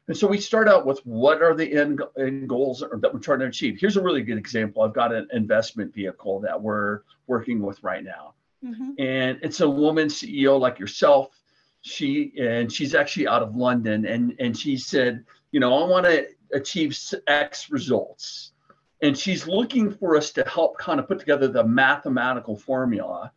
And 0.07 0.17
so 0.17 0.27
we 0.27 0.39
start 0.39 0.69
out 0.69 0.87
with 0.87 1.01
what 1.05 1.43
are 1.43 1.55
the 1.55 1.71
end, 1.73 2.03
end 2.19 2.49
goals 2.49 2.81
that 2.81 3.13
we're 3.13 3.21
trying 3.21 3.41
to 3.41 3.47
achieve. 3.47 3.79
Here's 3.79 3.97
a 3.97 4.03
really 4.03 4.23
good 4.23 4.39
example. 4.39 4.83
I've 4.83 4.95
got 4.95 5.13
an 5.13 5.29
investment 5.33 5.95
vehicle 5.95 6.41
that 6.41 6.61
we're 6.61 7.01
working 7.27 7.61
with 7.61 7.83
right 7.83 8.03
now. 8.03 8.35
Mm-hmm. 8.65 8.91
And 8.99 9.39
it's 9.43 9.61
a 9.61 9.69
woman 9.69 10.09
CEO 10.09 10.59
like 10.59 10.79
yourself. 10.79 11.29
She 11.83 12.33
and 12.41 12.73
she's 12.73 12.95
actually 12.95 13.29
out 13.29 13.43
of 13.43 13.55
London 13.55 14.05
and 14.05 14.35
and 14.41 14.59
she 14.59 14.77
said, 14.77 15.25
you 15.53 15.61
know, 15.61 15.73
I 15.73 15.89
want 15.89 16.07
to 16.07 16.27
achieve 16.53 16.99
X 17.29 17.71
results. 17.71 18.53
And 19.01 19.17
she's 19.17 19.47
looking 19.47 19.93
for 19.93 20.17
us 20.17 20.33
to 20.33 20.43
help 20.49 20.77
kind 20.79 20.99
of 20.99 21.07
put 21.07 21.21
together 21.21 21.47
the 21.47 21.63
mathematical 21.63 22.57
formula 22.57 23.31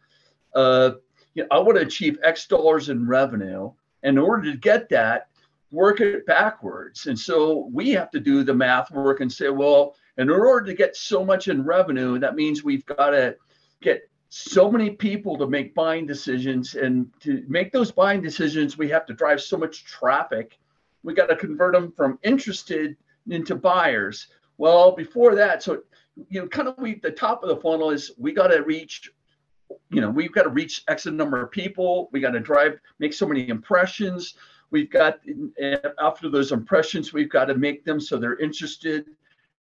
uh, 0.55 0.91
you 1.33 1.43
know, 1.43 1.47
I 1.51 1.59
want 1.59 1.77
to 1.77 1.85
achieve 1.85 2.19
X 2.23 2.47
dollars 2.47 2.89
in 2.89 3.07
revenue. 3.07 3.71
And 4.03 4.17
in 4.17 4.23
order 4.23 4.51
to 4.51 4.57
get 4.57 4.89
that, 4.89 5.27
work 5.71 6.01
it 6.01 6.25
backwards. 6.25 7.07
And 7.07 7.17
so 7.17 7.69
we 7.71 7.91
have 7.91 8.11
to 8.11 8.19
do 8.19 8.43
the 8.43 8.53
math 8.53 8.91
work 8.91 9.21
and 9.21 9.31
say, 9.31 9.49
well, 9.49 9.95
in 10.17 10.29
order 10.29 10.65
to 10.65 10.73
get 10.73 10.95
so 10.95 11.23
much 11.23 11.47
in 11.47 11.63
revenue, 11.63 12.19
that 12.19 12.35
means 12.35 12.63
we've 12.63 12.85
got 12.85 13.11
to 13.11 13.35
get 13.81 14.09
so 14.29 14.71
many 14.71 14.91
people 14.91 15.37
to 15.37 15.47
make 15.47 15.73
buying 15.73 16.05
decisions. 16.05 16.75
And 16.75 17.07
to 17.21 17.43
make 17.47 17.71
those 17.71 17.91
buying 17.91 18.21
decisions, 18.21 18.77
we 18.77 18.89
have 18.89 19.05
to 19.05 19.13
drive 19.13 19.41
so 19.41 19.57
much 19.57 19.85
traffic. 19.85 20.57
We 21.03 21.13
got 21.13 21.27
to 21.27 21.35
convert 21.35 21.73
them 21.73 21.91
from 21.91 22.19
interested 22.23 22.97
into 23.29 23.55
buyers. 23.55 24.27
Well, 24.57 24.91
before 24.91 25.35
that, 25.35 25.63
so 25.63 25.81
you 26.29 26.41
know, 26.41 26.47
kind 26.47 26.67
of 26.67 26.77
we 26.77 26.95
the 26.95 27.11
top 27.11 27.43
of 27.43 27.49
the 27.49 27.55
funnel 27.55 27.91
is 27.91 28.11
we 28.17 28.33
got 28.33 28.47
to 28.47 28.61
reach 28.63 29.09
you 29.91 30.01
know, 30.01 30.09
we've 30.09 30.31
got 30.31 30.43
to 30.43 30.49
reach 30.49 30.83
X 30.87 31.05
number 31.05 31.41
of 31.41 31.51
people. 31.51 32.09
We 32.11 32.19
got 32.19 32.31
to 32.31 32.39
drive, 32.39 32.79
make 32.99 33.13
so 33.13 33.27
many 33.27 33.49
impressions. 33.49 34.35
We've 34.71 34.89
got 34.89 35.19
after 35.99 36.29
those 36.29 36.53
impressions, 36.53 37.11
we've 37.11 37.29
got 37.29 37.45
to 37.45 37.55
make 37.55 37.83
them 37.83 37.99
so 37.99 38.17
they're 38.17 38.37
interested, 38.37 39.05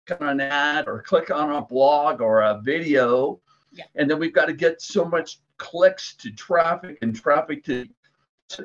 click 0.06 0.20
on 0.20 0.28
an 0.28 0.40
ad 0.40 0.86
or 0.86 1.02
click 1.02 1.30
on 1.30 1.50
a 1.50 1.62
blog 1.62 2.20
or 2.20 2.42
a 2.42 2.60
video. 2.62 3.40
Yeah. 3.72 3.84
And 3.94 4.10
then 4.10 4.18
we've 4.18 4.34
got 4.34 4.46
to 4.46 4.52
get 4.52 4.82
so 4.82 5.04
much 5.04 5.40
clicks 5.56 6.14
to 6.16 6.30
traffic 6.30 6.98
and 7.00 7.16
traffic 7.16 7.64
to 7.64 7.88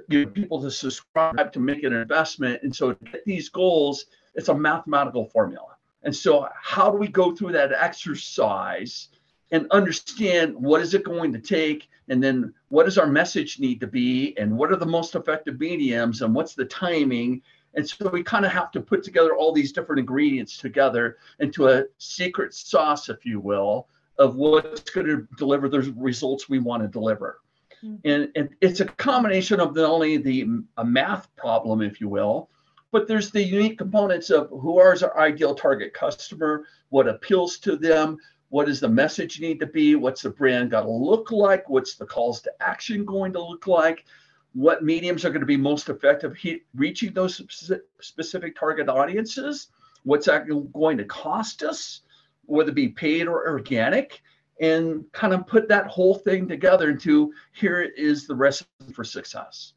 you 0.10 0.25
know, 0.25 0.31
people 0.31 0.62
to 0.62 0.69
subscribe 0.69 1.53
to 1.53 1.60
make 1.62 1.83
an 1.83 1.93
investment. 1.93 2.62
And 2.63 2.75
so 2.75 2.91
to 2.91 3.12
get 3.12 3.23
these 3.23 3.47
goals, 3.47 4.05
it's 4.36 4.49
a 4.49 4.55
mathematical 4.55 5.27
formula. 5.27 5.77
And 6.03 6.15
so, 6.15 6.47
how 6.62 6.91
do 6.91 6.97
we 6.97 7.07
go 7.07 7.36
through 7.36 7.53
that 7.53 7.71
exercise 7.71 9.10
and 9.51 9.67
understand 9.71 10.55
what 10.55 10.81
is 10.81 10.93
it 10.93 11.03
going 11.03 11.31
to 11.33 11.39
take? 11.39 11.89
And 12.10 12.23
then, 12.23 12.53
what 12.69 12.86
does 12.86 12.97
our 12.97 13.07
message 13.07 13.60
need 13.60 13.79
to 13.81 13.88
be? 13.88 14.38
And 14.38 14.57
what 14.57 14.71
are 14.71 14.77
the 14.77 14.86
most 14.86 15.15
effective 15.15 15.60
mediums? 15.60 16.21
And 16.21 16.33
what's 16.33 16.55
the 16.55 16.65
timing? 16.65 17.41
And 17.75 17.88
so, 17.88 18.10
we 18.10 18.23
kind 18.23 18.45
of 18.45 18.51
have 18.51 18.71
to 18.71 18.81
put 18.81 19.03
together 19.03 19.36
all 19.36 19.51
these 19.51 19.71
different 19.71 19.99
ingredients 19.99 20.57
together 20.57 21.17
into 21.39 21.67
a 21.67 21.86
secret 21.97 22.53
sauce, 22.53 23.10
if 23.10 23.25
you 23.25 23.39
will, 23.39 23.88
of 24.17 24.36
what's 24.36 24.89
going 24.89 25.07
to 25.07 25.27
deliver 25.38 25.69
the 25.69 25.93
results 25.97 26.49
we 26.49 26.60
want 26.60 26.83
to 26.83 26.89
deliver. 26.89 27.39
Mm-hmm. 27.83 28.10
And, 28.10 28.31
and 28.36 28.49
it's 28.62 28.79
a 28.79 28.86
combination 28.86 29.60
of 29.60 29.75
not 29.75 29.89
only 29.89 30.17
the 30.17 30.47
a 30.77 30.86
math 30.86 31.33
problem, 31.36 31.81
if 31.81 32.01
you 32.01 32.10
will, 32.10 32.49
but 32.91 33.07
there's 33.07 33.31
the 33.31 33.43
unique 33.43 33.77
components 33.77 34.29
of 34.29 34.49
who 34.49 34.79
is 34.81 35.03
our 35.03 35.17
ideal 35.19 35.53
target 35.53 35.93
customer, 35.93 36.65
what 36.89 37.07
appeals 37.07 37.57
to 37.60 37.75
them, 37.75 38.17
what 38.49 38.65
does 38.65 38.79
the 38.79 38.89
message 38.89 39.39
need 39.39 39.60
to 39.60 39.65
be, 39.65 39.95
what's 39.95 40.21
the 40.21 40.29
brand 40.29 40.71
got 40.71 40.81
to 40.81 40.91
look 40.91 41.31
like, 41.31 41.69
what's 41.69 41.95
the 41.95 42.05
calls 42.05 42.41
to 42.41 42.51
action 42.62 43.05
going 43.05 43.33
to 43.33 43.41
look 43.41 43.67
like, 43.67 44.05
what 44.53 44.83
mediums 44.83 45.25
are 45.25 45.29
going 45.29 45.41
to 45.41 45.45
be 45.45 45.57
most 45.57 45.89
effective 45.89 46.36
he- 46.36 46.63
reaching 46.75 47.13
those 47.13 47.41
specific 47.99 48.57
target 48.57 48.89
audiences, 48.89 49.67
what's 50.03 50.25
that 50.27 50.47
going 50.73 50.97
to 50.97 51.03
cost 51.05 51.63
us, 51.63 52.01
whether 52.45 52.69
it 52.69 52.75
be 52.75 52.88
paid 52.88 53.27
or 53.27 53.47
organic, 53.49 54.21
and 54.60 55.03
kind 55.12 55.33
of 55.33 55.45
put 55.45 55.67
that 55.67 55.88
whole 55.88 56.15
thing 56.15 56.47
together 56.47 56.89
into 56.89 57.31
here 57.53 57.81
is 57.81 58.25
the 58.25 58.36
recipe 58.36 58.91
for 58.93 59.03
success. 59.03 59.73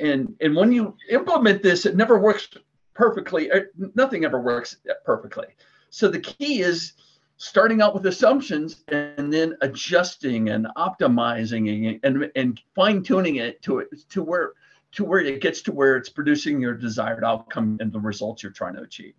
And 0.00 0.34
and 0.40 0.54
when 0.54 0.72
you 0.72 0.96
implement 1.10 1.62
this, 1.62 1.86
it 1.86 1.96
never 1.96 2.18
works 2.18 2.48
perfectly. 2.94 3.50
Er, 3.50 3.70
nothing 3.94 4.24
ever 4.24 4.40
works 4.40 4.76
perfectly. 5.04 5.46
So 5.90 6.08
the 6.08 6.20
key 6.20 6.60
is 6.60 6.94
starting 7.38 7.82
out 7.82 7.94
with 7.94 8.06
assumptions 8.06 8.84
and 8.88 9.32
then 9.32 9.56
adjusting 9.60 10.48
and 10.48 10.66
optimizing 10.76 12.00
and 12.02 12.30
and 12.34 12.60
fine 12.74 13.02
tuning 13.02 13.36
it 13.36 13.60
to 13.62 13.78
it 13.80 13.88
to 14.08 14.22
where 14.22 14.52
to 14.92 15.04
where 15.04 15.20
it 15.20 15.40
gets 15.40 15.60
to 15.62 15.72
where 15.72 15.96
it's 15.96 16.08
producing 16.08 16.60
your 16.60 16.74
desired 16.74 17.24
outcome 17.24 17.76
and 17.80 17.92
the 17.92 18.00
results 18.00 18.42
you're 18.42 18.52
trying 18.52 18.74
to 18.74 18.82
achieve. 18.82 19.14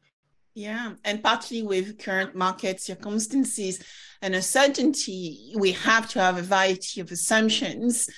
Yeah, 0.56 0.94
and 1.06 1.22
partly 1.22 1.62
with 1.62 2.00
current 2.00 2.34
market 2.34 2.82
circumstances 2.82 3.80
and 4.24 4.34
uncertainty, 4.34 5.54
we 5.56 5.74
have 5.74 6.10
to 6.10 6.20
have 6.20 6.40
a 6.40 6.42
variety 6.42 7.00
of 7.00 7.12
assumptions 7.12 8.10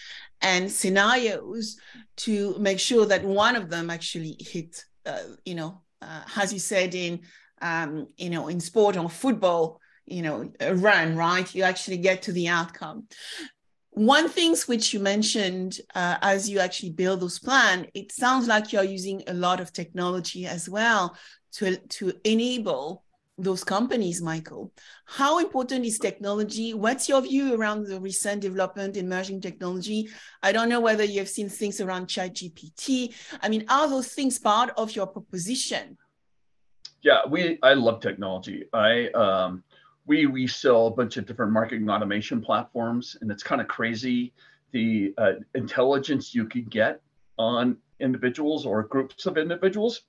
and 0.41 0.71
scenarios 0.71 1.75
to 2.15 2.57
make 2.57 2.79
sure 2.79 3.05
that 3.07 3.25
one 3.25 3.57
of 3.57 3.69
them 3.69 3.89
actually 3.89 4.37
hit. 4.39 4.85
Uh, 5.05 5.19
you 5.43 5.55
know, 5.55 5.81
uh, 6.01 6.21
as 6.37 6.53
you 6.53 6.59
said 6.59 6.95
in 6.95 7.19
um, 7.61 8.07
you 8.17 8.29
know 8.29 8.47
in 8.47 8.61
sport 8.61 8.95
or 8.95 9.09
football, 9.09 9.81
you 10.09 10.21
know, 10.21 10.51
run 10.73 11.15
right, 11.15 11.53
you 11.53 11.63
actually 11.63 11.97
get 11.97 12.23
to 12.23 12.31
the 12.31 12.47
outcome. 12.47 13.07
One 13.91 14.29
things 14.29 14.67
which 14.67 14.93
you 14.93 14.99
mentioned 14.99 15.79
uh, 15.95 16.17
as 16.21 16.49
you 16.49 16.59
actually 16.59 16.91
build 16.91 17.19
those 17.19 17.39
plan, 17.39 17.87
it 17.93 18.11
sounds 18.11 18.47
like 18.47 18.71
you're 18.71 18.83
using 18.83 19.23
a 19.27 19.33
lot 19.33 19.59
of 19.59 19.73
technology 19.73 20.45
as 20.45 20.69
well 20.69 21.17
to, 21.53 21.77
to 21.77 22.13
enable 22.23 23.03
those 23.37 23.63
companies, 23.63 24.21
Michael. 24.21 24.71
How 25.05 25.39
important 25.39 25.85
is 25.85 25.97
technology? 25.97 26.73
What's 26.73 27.09
your 27.09 27.21
view 27.21 27.55
around 27.55 27.87
the 27.87 27.99
recent 27.99 28.41
development 28.41 28.97
in 28.97 29.05
emerging 29.05 29.41
technology? 29.41 30.09
I 30.43 30.51
don't 30.51 30.69
know 30.69 30.81
whether 30.81 31.03
you 31.03 31.19
have 31.19 31.29
seen 31.29 31.49
things 31.49 31.81
around 31.81 32.07
ChatGPT. 32.07 33.13
I 33.41 33.49
mean, 33.49 33.65
are 33.69 33.87
those 33.87 34.09
things 34.09 34.37
part 34.37 34.71
of 34.77 34.95
your 34.95 35.07
proposition? 35.07 35.97
Yeah, 37.01 37.21
we 37.27 37.59
I 37.63 37.73
love 37.75 38.01
technology. 38.01 38.65
I 38.73 39.07
um, 39.09 39.63
we 40.09 40.25
resell 40.25 40.87
a 40.87 40.91
bunch 40.91 41.17
of 41.17 41.27
different 41.27 41.51
marketing 41.51 41.87
automation 41.87 42.41
platforms, 42.41 43.15
and 43.21 43.31
it's 43.31 43.43
kind 43.43 43.61
of 43.61 43.67
crazy 43.67 44.33
the 44.71 45.13
uh, 45.19 45.33
intelligence 45.53 46.33
you 46.33 46.45
can 46.45 46.63
get 46.63 46.99
on 47.37 47.77
individuals 47.99 48.65
or 48.65 48.81
groups 48.81 49.27
of 49.27 49.37
individuals. 49.37 50.01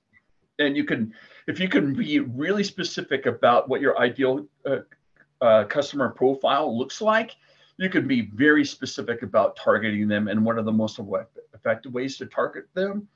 And 0.57 0.75
you 0.75 0.85
can 0.85 1.13
if 1.47 1.59
you 1.59 1.69
can 1.69 1.93
be 1.93 2.19
really 2.19 2.63
specific 2.63 3.27
about 3.27 3.69
what 3.69 3.79
your 3.79 3.97
ideal 3.99 4.47
uh, 4.65 4.77
uh, 5.39 5.65
customer 5.65 6.09
profile 6.09 6.75
looks 6.75 6.99
like 6.99 7.35
you 7.77 7.89
can 7.89 8.07
be 8.07 8.29
very 8.33 8.65
specific 8.65 9.23
about 9.23 9.55
targeting 9.55 10.07
them 10.07 10.27
and 10.27 10.43
what 10.43 10.57
are 10.57 10.61
the 10.63 10.71
most 10.71 10.99
effective 11.53 11.93
ways 11.93 12.17
to 12.17 12.25
target 12.25 12.65
them 12.73 13.07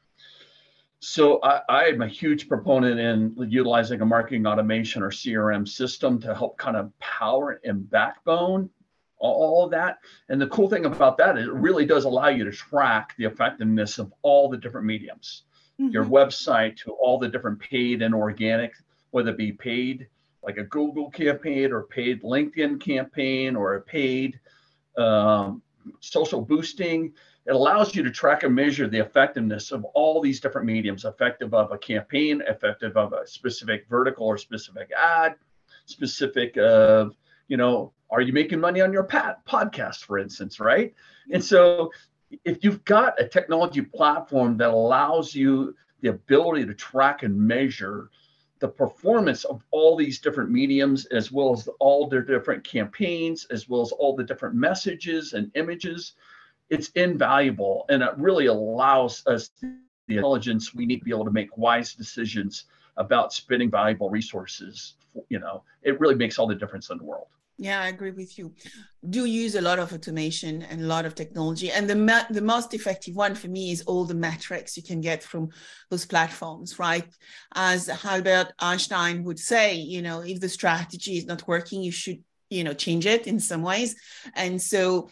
so 0.99 1.39
I, 1.39 1.85
am 1.85 2.01
a 2.01 2.07
huge 2.07 2.47
proponent 2.47 2.99
in 2.99 3.35
utilizing 3.49 4.01
a 4.01 4.05
marketing 4.05 4.47
automation 4.47 5.03
or 5.03 5.11
crm 5.11 5.67
system 5.67 6.19
to 6.21 6.33
help 6.33 6.57
kind 6.57 6.77
of 6.77 6.91
power 6.99 7.59
and 7.63 7.89
backbone 7.89 8.69
all 9.17 9.65
of 9.65 9.71
that 9.71 9.99
and 10.29 10.41
the 10.41 10.47
cool 10.47 10.69
thing 10.69 10.85
about 10.85 11.17
that 11.17 11.37
is 11.37 11.47
it 11.47 11.53
really 11.53 11.85
does 11.85 12.05
allow 12.05 12.27
you 12.27 12.43
to 12.43 12.51
track 12.51 13.15
the 13.17 13.25
effectiveness 13.25 13.97
of 13.97 14.13
all 14.21 14.49
the 14.49 14.57
different 14.57 14.85
mediums 14.85 15.43
mm-hmm. 15.79 15.91
your 15.91 16.05
website 16.05 16.77
to 16.77 16.91
all 16.91 17.17
the 17.19 17.27
different 17.27 17.59
paid 17.59 18.01
and 18.01 18.13
organic, 18.13 18.73
whether 19.11 19.31
it 19.31 19.37
be 19.37 19.51
paid 19.51 20.07
like 20.43 20.57
a 20.57 20.63
Google 20.63 21.09
campaign 21.09 21.71
or 21.71 21.83
paid 21.83 22.21
LinkedIn 22.21 22.79
campaign 22.79 23.55
or 23.55 23.75
a 23.75 23.81
paid 23.81 24.39
um, 24.97 25.61
social 25.99 26.41
boosting. 26.41 27.13
It 27.45 27.53
allows 27.53 27.95
you 27.95 28.01
to 28.03 28.11
track 28.11 28.43
and 28.43 28.55
measure 28.55 28.87
the 28.87 28.99
effectiveness 28.99 29.71
of 29.71 29.83
all 29.93 30.19
these 30.19 30.39
different 30.39 30.65
mediums, 30.65 31.05
effective 31.05 31.53
of 31.53 31.71
a 31.71 31.77
campaign, 31.77 32.41
effective 32.47 32.97
of 32.97 33.13
a 33.13 33.27
specific 33.27 33.85
vertical 33.87 34.25
or 34.25 34.37
specific 34.37 34.91
ad, 34.97 35.35
specific 35.85 36.57
of, 36.57 37.15
you 37.47 37.57
know, 37.57 37.93
are 38.09 38.21
you 38.21 38.33
making 38.33 38.59
money 38.59 38.81
on 38.81 38.91
your 38.91 39.03
pat 39.03 39.45
podcast, 39.45 40.05
for 40.05 40.17
instance, 40.17 40.59
right? 40.59 40.93
And 41.31 41.43
so 41.43 41.91
if 42.43 42.63
you've 42.63 42.83
got 42.85 43.19
a 43.21 43.27
technology 43.27 43.81
platform 43.81 44.57
that 44.57 44.69
allows 44.69 45.35
you 45.35 45.75
the 46.01 46.09
ability 46.09 46.65
to 46.65 46.73
track 46.73 47.23
and 47.23 47.39
measure 47.39 48.09
the 48.59 48.67
performance 48.67 49.43
of 49.43 49.61
all 49.71 49.95
these 49.95 50.19
different 50.19 50.49
mediums, 50.49 51.05
as 51.07 51.31
well 51.31 51.53
as 51.53 51.67
all 51.79 52.07
their 52.07 52.21
different 52.21 52.63
campaigns, 52.63 53.45
as 53.51 53.67
well 53.67 53.81
as 53.81 53.91
all 53.91 54.15
the 54.15 54.23
different 54.23 54.55
messages 54.55 55.33
and 55.33 55.51
images, 55.55 56.13
it's 56.69 56.89
invaluable. 56.89 57.85
And 57.89 58.01
it 58.03 58.11
really 58.17 58.47
allows 58.47 59.25
us 59.27 59.49
the 59.61 60.15
intelligence 60.15 60.73
we 60.73 60.85
need 60.85 60.99
to 60.99 61.05
be 61.05 61.11
able 61.11 61.25
to 61.25 61.31
make 61.31 61.55
wise 61.57 61.93
decisions 61.93 62.65
about 62.97 63.33
spending 63.33 63.69
valuable 63.69 64.09
resources. 64.09 64.95
You 65.29 65.39
know, 65.39 65.63
it 65.83 65.99
really 65.99 66.15
makes 66.15 66.37
all 66.39 66.47
the 66.47 66.55
difference 66.55 66.89
in 66.89 66.97
the 66.97 67.03
world. 67.03 67.27
Yeah, 67.57 67.81
I 67.81 67.87
agree 67.87 68.11
with 68.11 68.37
you. 68.37 68.53
Do 69.09 69.23
use 69.23 69.55
a 69.55 69.61
lot 69.61 69.79
of 69.79 69.93
automation 69.93 70.61
and 70.63 70.81
a 70.81 70.87
lot 70.87 71.05
of 71.05 71.15
technology, 71.15 71.71
and 71.71 71.89
the 71.89 71.95
ma- 71.95 72.25
the 72.29 72.41
most 72.41 72.73
effective 72.73 73.15
one 73.15 73.33
for 73.33 73.47
me 73.47 73.71
is 73.71 73.81
all 73.83 74.03
the 74.03 74.13
metrics 74.13 74.75
you 74.75 74.83
can 74.83 74.99
get 74.99 75.23
from 75.23 75.49
those 75.89 76.05
platforms, 76.05 76.77
right? 76.79 77.07
As 77.53 77.87
Albert 78.03 78.51
Einstein 78.59 79.23
would 79.23 79.39
say, 79.39 79.75
you 79.75 80.01
know, 80.01 80.19
if 80.19 80.41
the 80.41 80.49
strategy 80.49 81.17
is 81.17 81.25
not 81.25 81.47
working, 81.47 81.81
you 81.81 81.93
should, 81.93 82.21
you 82.49 82.65
know, 82.65 82.73
change 82.73 83.05
it 83.05 83.25
in 83.25 83.39
some 83.39 83.61
ways. 83.61 83.95
And 84.35 84.61
so, 84.61 85.09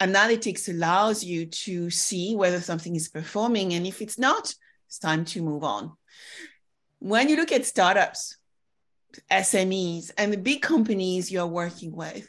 analytics 0.00 0.68
allows 0.68 1.24
you 1.24 1.46
to 1.46 1.90
see 1.90 2.36
whether 2.36 2.60
something 2.60 2.94
is 2.96 3.08
performing, 3.08 3.74
and 3.74 3.86
if 3.86 4.02
it's 4.02 4.18
not, 4.18 4.54
it's 4.86 4.98
time 4.98 5.24
to 5.26 5.42
move 5.42 5.64
on. 5.64 5.92
When 6.98 7.28
you 7.28 7.36
look 7.36 7.52
at 7.52 7.66
startups, 7.66 8.36
SMEs 9.30 10.10
and 10.18 10.32
the 10.32 10.38
big 10.38 10.62
companies 10.62 11.30
you're 11.30 11.46
working 11.46 11.94
with, 11.94 12.28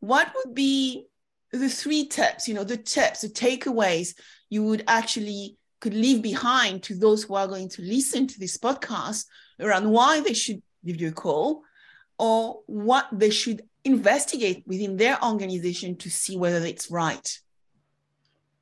what 0.00 0.32
would 0.36 0.54
be 0.54 1.06
the 1.52 1.68
three 1.68 2.06
tips, 2.06 2.46
you 2.46 2.54
know, 2.54 2.64
the 2.64 2.76
tips, 2.76 3.22
the 3.22 3.28
takeaways 3.28 4.14
you 4.50 4.62
would 4.64 4.84
actually 4.86 5.56
could 5.80 5.94
leave 5.94 6.22
behind 6.22 6.82
to 6.84 6.94
those 6.94 7.22
who 7.22 7.34
are 7.34 7.46
going 7.46 7.68
to 7.68 7.82
listen 7.82 8.26
to 8.26 8.38
this 8.38 8.58
podcast 8.58 9.24
around 9.60 9.88
why 9.88 10.20
they 10.20 10.34
should 10.34 10.62
give 10.84 11.00
you 11.00 11.08
a 11.08 11.12
call 11.12 11.62
or 12.18 12.60
what 12.66 13.06
they 13.12 13.30
should 13.30 13.62
investigate 13.84 14.64
within 14.66 14.96
their 14.96 15.22
organization 15.24 15.96
to 15.96 16.10
see 16.10 16.36
whether 16.36 16.64
it's 16.64 16.90
right? 16.90 17.38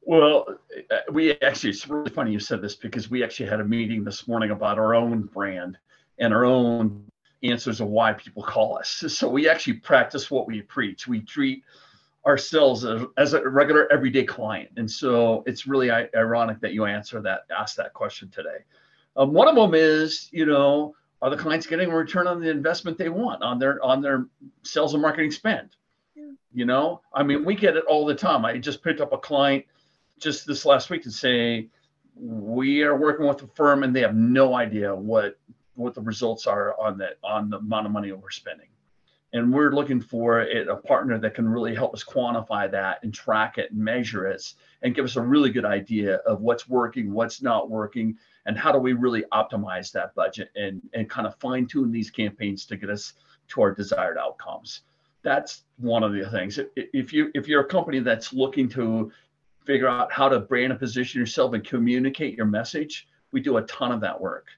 Well, 0.03 0.47
uh, 0.91 0.99
we 1.11 1.33
actually, 1.41 1.71
it's 1.71 1.89
really 1.89 2.11
funny 2.11 2.31
you 2.31 2.39
said 2.39 2.63
this 2.63 2.77
because 2.77 3.11
we 3.11 3.25
actually 3.25 3.49
had 3.49 3.61
a 3.61 3.65
meeting 3.65 4.05
this 4.05 4.29
morning 4.29 4.51
about 4.51 4.79
our 4.79 4.95
own 4.95 5.23
brand 5.23 5.77
and 6.19 6.33
our 6.33 6.45
own 6.45 7.05
answers 7.43 7.81
of 7.81 7.89
why 7.89 8.13
people 8.13 8.43
call 8.43 8.79
us. 8.79 9.03
So 9.09 9.29
we 9.29 9.49
actually 9.49 9.75
practice 9.75 10.31
what 10.31 10.47
we 10.47 10.63
preach. 10.63 11.09
We 11.09 11.21
treat 11.21 11.65
ourselves 12.25 12.85
as, 12.85 13.03
as 13.17 13.33
a 13.35 13.49
regular 13.49 13.91
everyday 13.93 14.25
client. 14.25 14.71
And 14.77 14.91
so 14.91 15.43
it's 15.47 15.67
really 15.67 15.91
ironic 15.91 16.61
that 16.61 16.73
you 16.73 16.85
answer 16.85 17.21
that, 17.23 17.43
ask 17.57 17.77
that 17.77 17.93
question 17.93 18.29
today. 18.31 18.65
Um, 19.17 19.33
one 19.33 19.49
of 19.49 19.55
them 19.55 19.75
is, 19.75 20.29
you 20.33 20.45
know, 20.47 20.95
are 21.23 21.31
the 21.31 21.37
clients 21.37 21.67
getting 21.67 21.91
a 21.91 21.97
return 21.97 22.27
on 22.27 22.41
the 22.41 22.51
investment 22.51 22.99
they 22.99 23.09
want 23.09 23.43
on 23.43 23.59
their 23.59 23.83
on 23.85 24.03
their 24.03 24.27
sales 24.63 24.93
and 24.93 25.03
marketing 25.03 25.31
spend? 25.31 25.71
Yeah. 26.15 26.33
You 26.53 26.65
know, 26.67 27.01
I 27.13 27.23
mean, 27.23 27.45
we 27.45 27.55
get 27.55 27.77
it 27.77 27.85
all 27.85 28.05
the 28.05 28.15
time. 28.15 28.45
I 28.45 28.59
just 28.59 28.83
picked 28.83 29.01
up 29.01 29.13
a 29.13 29.19
client 29.19 29.65
just 30.19 30.47
this 30.47 30.65
last 30.65 30.91
week 30.91 31.03
to 31.03 31.11
say 31.11 31.69
we 32.15 32.83
are 32.83 32.97
working 32.97 33.27
with 33.27 33.43
a 33.43 33.47
firm 33.49 33.83
and 33.83 33.95
they 33.95 34.01
have 34.01 34.15
no 34.15 34.55
idea 34.55 34.95
what 34.95 35.39
what 35.75 35.95
the 35.95 36.01
results 36.01 36.47
are 36.47 36.79
on 36.81 36.99
that 36.99 37.19
on 37.23 37.51
the 37.51 37.59
amount 37.59 37.87
of 37.87 37.93
money 37.93 38.11
we're 38.13 38.31
spending 38.31 38.69
and 39.33 39.53
we're 39.53 39.73
looking 39.73 40.01
for 40.01 40.41
it, 40.41 40.69
a 40.69 40.77
partner 40.77 41.19
that 41.19 41.35
can 41.35 41.47
really 41.47 41.75
help 41.75 41.93
us 41.93 42.03
quantify 42.03 42.71
that 42.71 43.01
and 43.03 43.13
track 43.13 43.59
it 43.59 43.71
and 43.71 43.79
measure 43.79 44.27
it 44.27 44.55
and 44.83 44.95
give 44.95 45.05
us 45.05 45.17
a 45.17 45.21
really 45.21 45.51
good 45.51 45.67
idea 45.67 46.17
of 46.27 46.41
what's 46.41 46.69
working 46.69 47.13
what's 47.13 47.43
not 47.43 47.69
working 47.69 48.17
and 48.47 48.59
how 48.59 48.73
do 48.73 48.79
we 48.79 48.93
really 48.93 49.25
optimize 49.33 49.93
that 49.93 50.15
budget 50.15 50.51
and 50.57 50.81
and 50.95 51.11
kind 51.11 51.27
of 51.27 51.35
fine 51.37 51.67
tune 51.67 51.91
these 51.91 52.11
campaigns 52.11 52.65
to 52.67 52.77
get 52.77 52.91
us 52.91 53.15
to 53.49 53.61
our 53.61 53.73
desired 53.73 54.19
outcomes 54.19 54.83
that's 55.23 55.65
one 55.79 56.03
of 56.03 56.13
the 56.13 56.29
things 56.31 56.59
if 56.77 57.13
you 57.13 57.31
if 57.35 57.47
you're 57.49 57.63
a 57.63 57.69
company 57.69 58.01
that's 58.01 58.33
looking 58.33 58.69
to 58.69 59.11
figure 59.65 59.89
out 59.89 60.13
how 60.13 60.29
to 60.29 60.41
brand 60.41 60.71
and 60.71 60.81
position 60.81 61.19
yourself 61.21 61.53
and 61.53 61.65
communicate 61.65 62.37
your 62.37 62.47
message 62.47 63.09
we 63.33 63.41
do 63.41 63.57
a 63.57 63.63
ton 63.63 63.93
of 63.93 64.01
that 64.01 64.21
work 64.21 64.49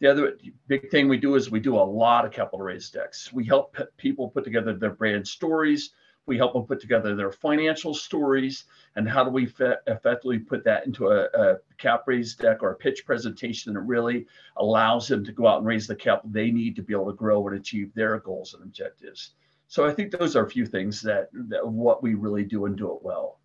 the 0.00 0.08
other 0.08 0.36
big 0.68 0.90
thing 0.90 1.08
we 1.08 1.16
do 1.16 1.36
is 1.36 1.50
we 1.50 1.60
do 1.60 1.76
a 1.76 1.80
lot 1.80 2.26
of 2.26 2.32
capital 2.32 2.60
raise 2.60 2.90
decks. 2.90 3.32
We 3.32 3.44
help 3.44 3.76
people 3.96 4.28
put 4.28 4.44
together 4.44 4.74
their 4.74 4.90
brand 4.90 5.26
stories. 5.26 5.90
We 6.26 6.36
help 6.36 6.54
them 6.54 6.64
put 6.64 6.80
together 6.80 7.14
their 7.14 7.30
financial 7.30 7.94
stories 7.94 8.64
and 8.96 9.08
how 9.08 9.22
do 9.22 9.30
we 9.30 9.52
effectively 9.86 10.38
put 10.38 10.64
that 10.64 10.84
into 10.84 11.08
a, 11.08 11.24
a, 11.34 11.56
cap 11.78 12.02
raise 12.06 12.34
deck 12.34 12.62
or 12.62 12.70
a 12.70 12.76
pitch 12.76 13.06
presentation 13.06 13.74
that 13.74 13.80
really 13.80 14.26
allows 14.56 15.06
them 15.06 15.24
to 15.24 15.32
go 15.32 15.46
out 15.46 15.58
and 15.58 15.66
raise 15.66 15.86
the 15.86 15.94
capital 15.94 16.30
they 16.32 16.50
need 16.50 16.74
to 16.76 16.82
be 16.82 16.92
able 16.92 17.06
to 17.06 17.16
grow 17.16 17.46
and 17.46 17.56
achieve 17.56 17.94
their 17.94 18.18
goals 18.18 18.54
and 18.54 18.62
objectives. 18.64 19.32
So 19.68 19.86
I 19.86 19.92
think 19.92 20.10
those 20.10 20.34
are 20.36 20.44
a 20.44 20.50
few 20.50 20.66
things 20.66 21.00
that, 21.02 21.28
that 21.48 21.66
what 21.66 22.02
we 22.02 22.14
really 22.14 22.44
do 22.44 22.66
and 22.66 22.76
do 22.76 22.92
it 22.92 23.02
well. 23.02 23.38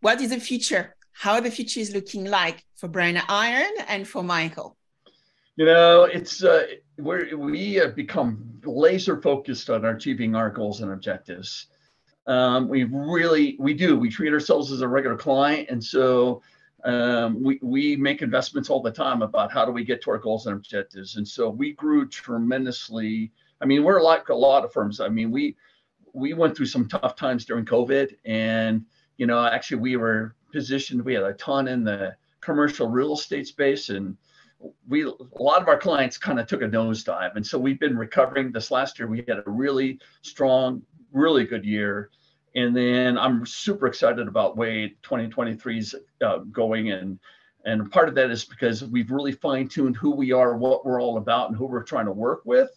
What 0.00 0.20
is 0.20 0.30
the 0.30 0.40
future? 0.40 0.96
How 1.12 1.40
the 1.40 1.50
future 1.50 1.80
is 1.80 1.94
looking 1.94 2.24
like 2.24 2.64
for 2.74 2.88
Brand 2.88 3.22
Iron 3.28 3.72
and 3.88 4.06
for 4.06 4.22
Michael? 4.22 4.76
You 5.56 5.64
know, 5.64 6.04
it's 6.04 6.44
uh, 6.44 6.66
we 6.98 7.34
we 7.34 7.74
have 7.74 7.96
become 7.96 8.60
laser 8.62 9.20
focused 9.22 9.70
on 9.70 9.86
achieving 9.86 10.34
our 10.34 10.50
goals 10.50 10.82
and 10.82 10.92
objectives. 10.92 11.68
Um, 12.26 12.68
we 12.68 12.84
really 12.84 13.56
we 13.58 13.74
do 13.74 13.98
we 13.98 14.10
treat 14.10 14.32
ourselves 14.32 14.72
as 14.72 14.80
a 14.80 14.88
regular 14.88 15.16
client, 15.16 15.68
and 15.70 15.82
so 15.82 16.42
um, 16.84 17.42
we 17.42 17.58
we 17.62 17.96
make 17.96 18.22
investments 18.22 18.70
all 18.70 18.82
the 18.82 18.90
time 18.90 19.22
about 19.22 19.52
how 19.52 19.64
do 19.64 19.72
we 19.72 19.84
get 19.84 20.02
to 20.02 20.10
our 20.10 20.18
goals 20.18 20.46
and 20.46 20.56
objectives. 20.56 21.16
And 21.16 21.26
so 21.26 21.48
we 21.48 21.72
grew 21.72 22.08
tremendously. 22.08 23.32
I 23.60 23.66
mean, 23.66 23.84
we're 23.84 24.02
like 24.02 24.28
a 24.28 24.34
lot 24.34 24.64
of 24.64 24.72
firms. 24.72 25.00
I 25.00 25.08
mean, 25.08 25.30
we 25.30 25.56
we 26.12 26.34
went 26.34 26.56
through 26.56 26.66
some 26.66 26.88
tough 26.88 27.14
times 27.16 27.44
during 27.44 27.64
COVID, 27.64 28.16
and 28.24 28.84
you 29.18 29.26
know, 29.26 29.44
actually, 29.44 29.78
we 29.78 29.96
were 29.96 30.34
positioned. 30.52 31.04
We 31.04 31.14
had 31.14 31.24
a 31.24 31.34
ton 31.34 31.68
in 31.68 31.84
the 31.84 32.16
commercial 32.40 32.88
real 32.88 33.14
estate 33.14 33.46
space 33.46 33.88
and 33.88 34.16
we 34.88 35.04
a 35.04 35.12
lot 35.38 35.62
of 35.62 35.68
our 35.68 35.78
clients 35.78 36.18
kind 36.18 36.40
of 36.40 36.46
took 36.46 36.62
a 36.62 36.66
nosedive, 36.66 37.36
and 37.36 37.46
so 37.46 37.58
we've 37.58 37.80
been 37.80 37.96
recovering. 37.96 38.52
This 38.52 38.70
last 38.70 38.98
year, 38.98 39.08
we 39.08 39.18
had 39.28 39.42
a 39.44 39.50
really 39.50 39.98
strong, 40.22 40.82
really 41.12 41.44
good 41.44 41.64
year, 41.64 42.10
and 42.54 42.76
then 42.76 43.18
I'm 43.18 43.44
super 43.46 43.86
excited 43.86 44.28
about 44.28 44.56
way 44.56 44.94
2023 45.02 45.78
is 45.78 45.94
uh, 46.24 46.38
going, 46.38 46.90
and 46.90 47.18
and 47.64 47.90
part 47.90 48.08
of 48.08 48.14
that 48.14 48.30
is 48.30 48.44
because 48.44 48.84
we've 48.84 49.10
really 49.10 49.32
fine 49.32 49.68
tuned 49.68 49.96
who 49.96 50.10
we 50.12 50.32
are, 50.32 50.56
what 50.56 50.86
we're 50.86 51.00
all 51.00 51.18
about, 51.18 51.48
and 51.48 51.56
who 51.56 51.66
we're 51.66 51.82
trying 51.82 52.06
to 52.06 52.12
work 52.12 52.42
with. 52.44 52.70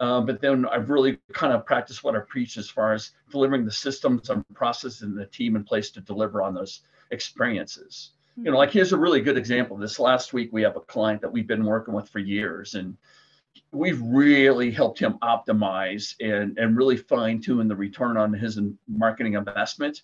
Um, 0.00 0.26
but 0.26 0.40
then 0.40 0.66
I've 0.66 0.90
really 0.90 1.18
kind 1.32 1.52
of 1.52 1.64
practiced 1.64 2.02
what 2.02 2.16
I 2.16 2.20
preach 2.20 2.56
as 2.56 2.68
far 2.68 2.92
as 2.92 3.12
delivering 3.30 3.64
the 3.64 3.70
systems 3.70 4.28
and 4.28 4.44
processes 4.52 5.02
and 5.02 5.16
the 5.16 5.26
team 5.26 5.54
in 5.54 5.62
place 5.62 5.90
to 5.92 6.00
deliver 6.00 6.42
on 6.42 6.52
those 6.52 6.80
experiences 7.12 8.10
you 8.36 8.50
know, 8.50 8.58
like 8.58 8.70
here's 8.70 8.92
a 8.92 8.98
really 8.98 9.20
good 9.20 9.38
example. 9.38 9.76
This 9.76 9.98
last 9.98 10.32
week, 10.32 10.50
we 10.52 10.62
have 10.62 10.76
a 10.76 10.80
client 10.80 11.20
that 11.20 11.32
we've 11.32 11.46
been 11.46 11.64
working 11.64 11.94
with 11.94 12.08
for 12.08 12.18
years, 12.18 12.74
and 12.74 12.96
we've 13.72 14.00
really 14.02 14.70
helped 14.70 14.98
him 14.98 15.18
optimize 15.22 16.14
and, 16.20 16.58
and 16.58 16.76
really 16.76 16.96
fine 16.96 17.40
tune 17.40 17.68
the 17.68 17.76
return 17.76 18.16
on 18.16 18.32
his 18.32 18.58
marketing 18.88 19.34
investment. 19.34 20.02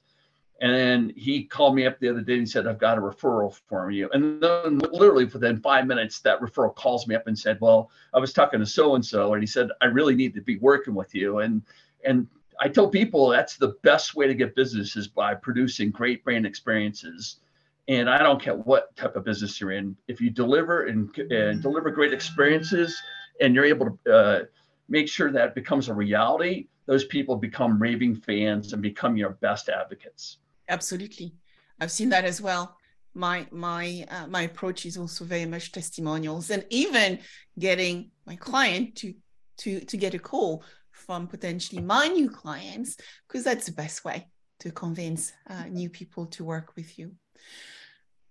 And 0.61 1.13
he 1.17 1.45
called 1.45 1.75
me 1.75 1.87
up 1.87 1.99
the 2.01 2.09
other 2.11 2.21
day 2.21 2.37
and 2.37 2.49
said, 2.49 2.67
I've 2.67 2.79
got 2.79 2.99
a 2.99 3.01
referral 3.01 3.59
for 3.67 3.91
you. 3.91 4.11
And 4.13 4.43
then 4.43 4.79
literally 4.93 5.25
within 5.25 5.61
five 5.61 5.87
minutes, 5.87 6.21
that 6.21 6.41
referral 6.41 6.75
calls 6.75 7.07
me 7.07 7.15
up 7.15 7.27
and 7.27 7.39
said, 7.39 7.59
Well, 7.63 7.91
I 8.13 8.19
was 8.19 8.35
talking 8.35 8.61
to 8.61 8.67
so 8.67 8.95
and 8.95 9.05
so, 9.05 9.33
and 9.33 9.43
he 9.43 9.47
said, 9.47 9.69
I 9.81 9.87
really 9.87 10.15
need 10.15 10.35
to 10.35 10.43
be 10.43 10.59
working 10.59 10.95
with 10.95 11.15
you. 11.15 11.39
And 11.39 11.63
and 12.05 12.27
I 12.61 12.69
tell 12.69 12.89
people 12.89 13.31
that's 13.31 13.57
the 13.57 13.75
best 13.83 14.15
way 14.15 14.27
to 14.27 14.35
get 14.35 14.55
business 14.55 14.97
is 14.97 15.09
by 15.09 15.35
producing 15.35 15.91
great 15.91 16.23
brand 16.25 16.45
experiences 16.45 17.37
and 17.91 18.09
I 18.09 18.19
don't 18.19 18.41
care 18.41 18.55
what 18.55 18.95
type 18.95 19.17
of 19.17 19.25
business 19.25 19.61
you're 19.61 19.73
in. 19.73 19.97
If 20.07 20.21
you 20.21 20.31
deliver 20.31 20.87
and, 20.87 21.11
and 21.19 21.31
mm-hmm. 21.31 21.61
deliver 21.61 21.91
great 21.91 22.13
experiences, 22.13 22.97
and 23.40 23.55
you're 23.55 23.64
able 23.64 23.98
to 24.05 24.14
uh, 24.14 24.40
make 24.88 25.09
sure 25.09 25.33
that 25.33 25.55
becomes 25.55 25.88
a 25.88 25.94
reality, 25.94 26.66
those 26.87 27.05
people 27.05 27.37
become 27.37 27.81
raving 27.81 28.16
fans 28.16 28.72
and 28.72 28.83
become 28.83 29.16
your 29.16 29.31
best 29.40 29.68
advocates. 29.68 30.38
Absolutely, 30.68 31.35
I've 31.81 31.90
seen 31.90 32.11
that 32.11 32.24
as 32.24 32.40
well. 32.40 32.76
My 33.14 33.46
my 33.50 34.07
uh, 34.09 34.26
my 34.29 34.42
approach 34.42 34.87
is 34.87 34.96
also 34.96 35.24
very 35.24 35.46
much 35.46 35.72
testimonials, 35.72 36.50
and 36.50 36.64
even 36.70 37.18
getting 37.59 38.11
my 38.26 38.37
client 38.37 38.96
to 38.96 39.14
to 39.59 39.81
to 39.81 39.96
get 39.96 40.14
a 40.14 40.18
call 40.18 40.64
from 40.92 41.26
potentially 41.26 41.83
my 41.83 42.07
new 42.09 42.29
clients, 42.29 42.96
because 43.26 43.44
that's 43.44 43.66
the 43.66 43.72
best 43.72 44.05
way 44.05 44.29
to 44.61 44.70
convince 44.70 45.33
uh, 45.48 45.64
new 45.64 45.88
people 45.88 46.26
to 46.26 46.44
work 46.44 46.76
with 46.76 46.98
you. 46.98 47.12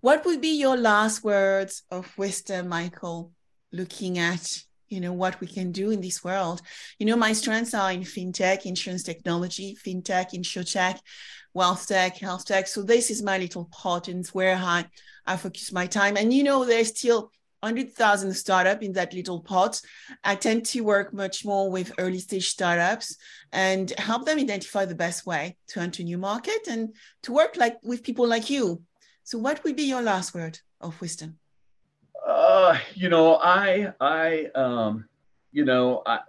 What 0.02 0.24
would 0.26 0.39
be 0.39 0.60
your 0.60 0.78
last 0.78 1.24
words 1.24 1.84
of 1.91 2.17
wisdom, 2.17 2.69
Michael, 2.69 3.34
looking 3.74 4.17
at 4.17 4.63
you 4.89 4.99
know 4.99 5.13
what 5.13 5.39
we 5.39 5.47
can 5.47 5.71
do 5.71 5.91
in 5.91 6.02
this 6.02 6.23
world 6.23 6.62
you 6.97 7.06
know 7.06 7.15
my 7.15 7.34
strengths 7.34 7.73
are 7.73 7.91
in 7.91 8.02
fintech 8.02 8.65
insurance 8.65 9.04
technology 9.04 9.78
fintech 9.84 10.34
insurtech 10.34 10.99
wealth 11.54 11.88
tech 11.88 12.17
health 12.17 12.45
tech 12.45 12.67
so 12.67 12.82
this 12.82 13.10
is 13.10 13.21
my 13.21 13.38
little 13.38 13.65
pot 13.71 14.08
and 14.08 14.19
it's 14.19 14.34
where 14.34 14.56
i 14.56 14.86
i 15.25 15.36
focus 15.36 15.71
my 15.71 15.88
time 15.88 16.17
and 16.17 16.34
you 16.34 16.43
know 16.43 16.65
there's 16.65 16.89
still 16.89 17.32
100,000 17.62 18.34
startup 18.34 18.82
in 18.82 18.93
that 18.93 19.13
little 19.13 19.41
pot. 19.41 19.82
I 20.23 20.36
tend 20.36 20.65
to 20.67 20.80
work 20.80 21.13
much 21.13 21.43
more 21.43 21.69
with 21.69 21.91
early 21.97 22.19
stage 22.19 22.47
startups 22.47 23.17
and 23.52 23.91
help 23.97 24.25
them 24.25 24.39
identify 24.39 24.86
the 24.86 24.95
best 24.95 25.25
way 25.25 25.58
to 25.67 25.82
enter 25.82 26.02
new 26.04 26.17
market 26.17 26.69
and 26.69 26.95
to 27.23 27.34
work 27.34 27.58
like 27.58 27.75
with 27.84 28.02
people 28.02 28.25
like 28.25 28.49
you 28.49 28.82
so, 29.30 29.38
what 29.38 29.63
would 29.63 29.75
be 29.75 29.84
your 29.84 30.02
last 30.02 30.34
word 30.34 30.58
of 30.82 30.99
wisdom? 30.99 31.38
Uh, 32.26 32.78
you 32.95 33.10
know, 33.10 33.36
I, 33.36 33.93
I, 34.00 34.45
um, 34.56 35.08
you 35.52 35.65
know, 35.65 36.04
I, 36.06 36.19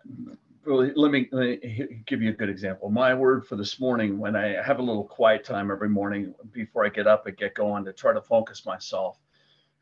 well, 0.66 0.90
let 0.94 1.10
me, 1.10 1.28
let 1.32 1.62
me 1.62 2.02
give 2.06 2.22
you 2.22 2.30
a 2.30 2.34
good 2.34 2.48
example. 2.48 2.90
My 2.90 3.14
word 3.14 3.46
for 3.46 3.56
this 3.56 3.80
morning, 3.80 4.18
when 4.18 4.36
I 4.36 4.62
have 4.62 4.78
a 4.78 4.82
little 4.82 5.04
quiet 5.04 5.44
time 5.44 5.70
every 5.70 5.88
morning 5.88 6.34
before 6.52 6.84
I 6.84 6.88
get 6.90 7.06
up 7.06 7.26
and 7.26 7.36
get 7.36 7.54
going 7.54 7.84
to 7.84 7.92
try 7.92 8.12
to 8.12 8.20
focus 8.20 8.64
myself. 8.66 9.18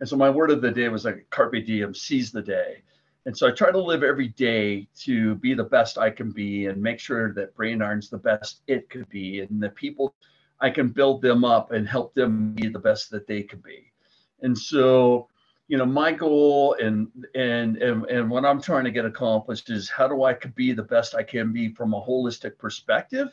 And 0.01 0.09
so 0.09 0.17
my 0.17 0.31
word 0.31 0.51
of 0.51 0.63
the 0.63 0.71
day 0.71 0.89
was 0.89 1.05
like 1.05 1.27
carpe 1.31 1.65
diem, 1.67 1.95
seize 1.95 2.31
the 2.31 2.43
day. 2.43 2.83
And 3.27 3.37
so 3.37 3.49
I 3.49 3.51
try 3.51 3.71
to 3.71 3.79
live 3.79 4.03
every 4.03 4.29
day 4.29 4.89
to 5.01 5.35
be 5.35 5.53
the 5.53 5.65
best 5.65 5.99
I 5.99 6.11
can 6.11 6.31
be 6.31 6.67
and 6.67 6.81
make 6.81 6.99
sure 6.99 7.35
that 7.35 7.55
Brand 7.55 7.83
Iron's 7.83 8.09
the 8.09 8.19
best 8.19 8.63
it 8.67 8.89
could 8.89 9.09
be 9.09 9.41
and 9.41 9.63
the 9.63 9.69
people 9.71 10.15
I 10.61 10.71
can 10.71 10.89
build 10.89 11.23
them 11.23 11.45
up 11.45 11.73
and 11.73 11.89
help 11.89 12.15
them 12.15 12.55
be 12.55 12.69
the 12.69 12.79
best 12.79 13.11
that 13.11 13.27
they 13.27 13.43
can 13.43 13.61
be. 13.61 13.93
And 14.41 14.57
so, 14.57 15.29
you 15.69 15.77
know, 15.77 15.87
my 15.87 16.13
goal 16.13 16.75
and 16.81 17.09
and 17.35 17.77
and, 17.77 18.05
and 18.07 18.31
what 18.31 18.45
I'm 18.45 18.61
trying 18.61 18.85
to 18.85 18.91
get 18.91 19.05
accomplished 19.05 19.71
is 19.71 19.89
how 19.89 20.09
do 20.09 20.25
I 20.25 20.33
be 20.33 20.73
the 20.73 20.83
best 20.83 21.15
I 21.15 21.23
can 21.23 21.53
be 21.53 21.69
from 21.69 21.93
a 21.93 22.01
holistic 22.01 22.59
perspective 22.59 23.29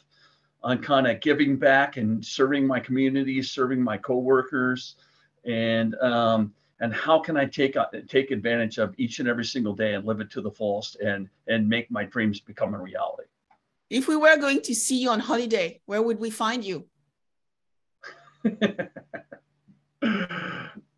on 0.62 0.80
kind 0.80 1.08
of 1.08 1.22
giving 1.22 1.58
back 1.58 1.98
and 1.98 2.24
serving 2.26 2.68
my 2.68 2.80
community, 2.80 3.42
serving 3.42 3.82
my 3.82 3.98
coworkers, 3.98 4.96
and 5.46 5.96
um, 5.96 6.54
and 6.82 6.94
how 6.94 7.20
can 7.20 7.38
I 7.38 7.46
take 7.46 7.78
uh, 7.78 7.86
take 8.08 8.32
advantage 8.32 8.80
of 8.80 8.94
each 8.98 9.20
and 9.20 9.30
every 9.30 9.46
single 9.46 9.74
day 9.74 9.94
and 9.94 10.06
live 10.06 10.20
it 10.20 10.30
to 10.32 10.42
the 10.42 10.52
fullest 10.52 10.98
and 10.98 11.30
and 11.48 11.70
make 11.70 11.90
my 11.90 12.04
dreams 12.04 12.42
become 12.42 12.74
a 12.74 12.80
reality. 12.80 13.30
If 13.90 14.10
we 14.10 14.18
were 14.18 14.36
going 14.36 14.62
to 14.64 14.76
see 14.76 14.98
you 14.98 15.10
on 15.10 15.22
holiday, 15.22 15.80
where 15.86 16.02
would 16.02 16.20
we 16.20 16.32
find 16.32 16.66
you? 16.66 16.86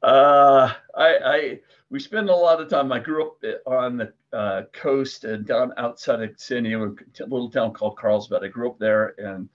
uh, 0.07 0.73
I, 0.95 1.17
I, 1.25 1.59
we 1.89 1.99
spend 1.99 2.29
a 2.29 2.35
lot 2.35 2.61
of 2.61 2.69
time. 2.69 2.93
I 2.93 2.99
grew 2.99 3.27
up 3.27 3.43
on 3.65 3.97
the 3.97 4.13
uh, 4.31 4.63
coast 4.71 5.25
and 5.25 5.45
down 5.45 5.73
outside 5.75 6.21
of 6.21 6.31
San 6.37 6.63
Diego, 6.63 6.95
a 7.19 7.23
little 7.23 7.49
town 7.49 7.73
called 7.73 7.97
Carlsbad. 7.97 8.41
I 8.41 8.47
grew 8.47 8.69
up 8.69 8.79
there, 8.79 9.15
and 9.17 9.49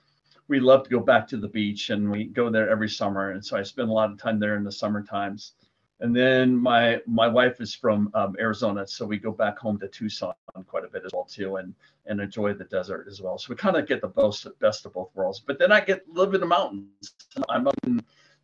we 0.49 0.61
love 0.61 0.85
to 0.85 0.91
go 0.91 1.01
back 1.01 1.27
to 1.29 1.39
the 1.39 1.49
beach, 1.49 1.89
and 1.89 2.11
we 2.11 2.25
go 2.25 2.51
there 2.51 2.69
every 2.69 2.91
summer. 2.91 3.31
And 3.31 3.43
so 3.43 3.57
I 3.57 3.63
spend 3.63 3.89
a 3.89 3.93
lot 3.93 4.11
of 4.11 4.19
time 4.19 4.39
there 4.39 4.57
in 4.57 4.65
the 4.65 4.73
summer 4.73 5.03
times. 5.03 5.53
And 6.01 6.15
then 6.15 6.55
my 6.55 7.01
my 7.07 7.29
wife 7.29 7.61
is 7.63 7.75
from 7.75 8.11
um, 8.13 8.37
Arizona, 8.39 8.87
so 8.87 9.07
we 9.07 9.19
go 9.19 9.31
back 9.31 9.57
home 9.59 9.79
to 9.79 9.89
Tucson 9.89 10.35
quite 10.67 10.85
a 10.85 10.89
bit 10.89 11.05
as 11.07 11.13
well 11.15 11.25
too, 11.25 11.57
and 11.57 11.73
and 12.05 12.21
enjoy 12.21 12.53
the 12.53 12.65
desert 12.65 13.07
as 13.09 13.23
well. 13.23 13.39
So 13.39 13.47
we 13.49 13.57
kind 13.57 13.77
of 13.77 13.87
get 13.87 14.03
the 14.03 14.09
best 14.09 14.47
best 14.59 14.85
of 14.85 14.93
both 14.93 15.11
worlds. 15.15 15.41
But 15.41 15.59
then 15.59 15.73
I 15.73 15.81
get 15.81 16.07
live 16.13 16.35
in 16.35 16.41
the 16.41 16.47
mountains. 16.47 17.15
I'm 17.49 17.69
up 17.69 17.77
in 17.87 18.03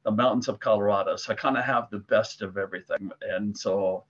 the 0.08 0.16
mountains 0.16 0.48
of 0.48 0.58
Colorado, 0.58 1.16
so 1.16 1.32
I 1.32 1.36
kind 1.36 1.58
of 1.58 1.64
have 1.64 1.90
the 1.90 1.98
best 1.98 2.40
of 2.40 2.56
everything. 2.56 3.10
And 3.20 3.56
so, 3.56 4.04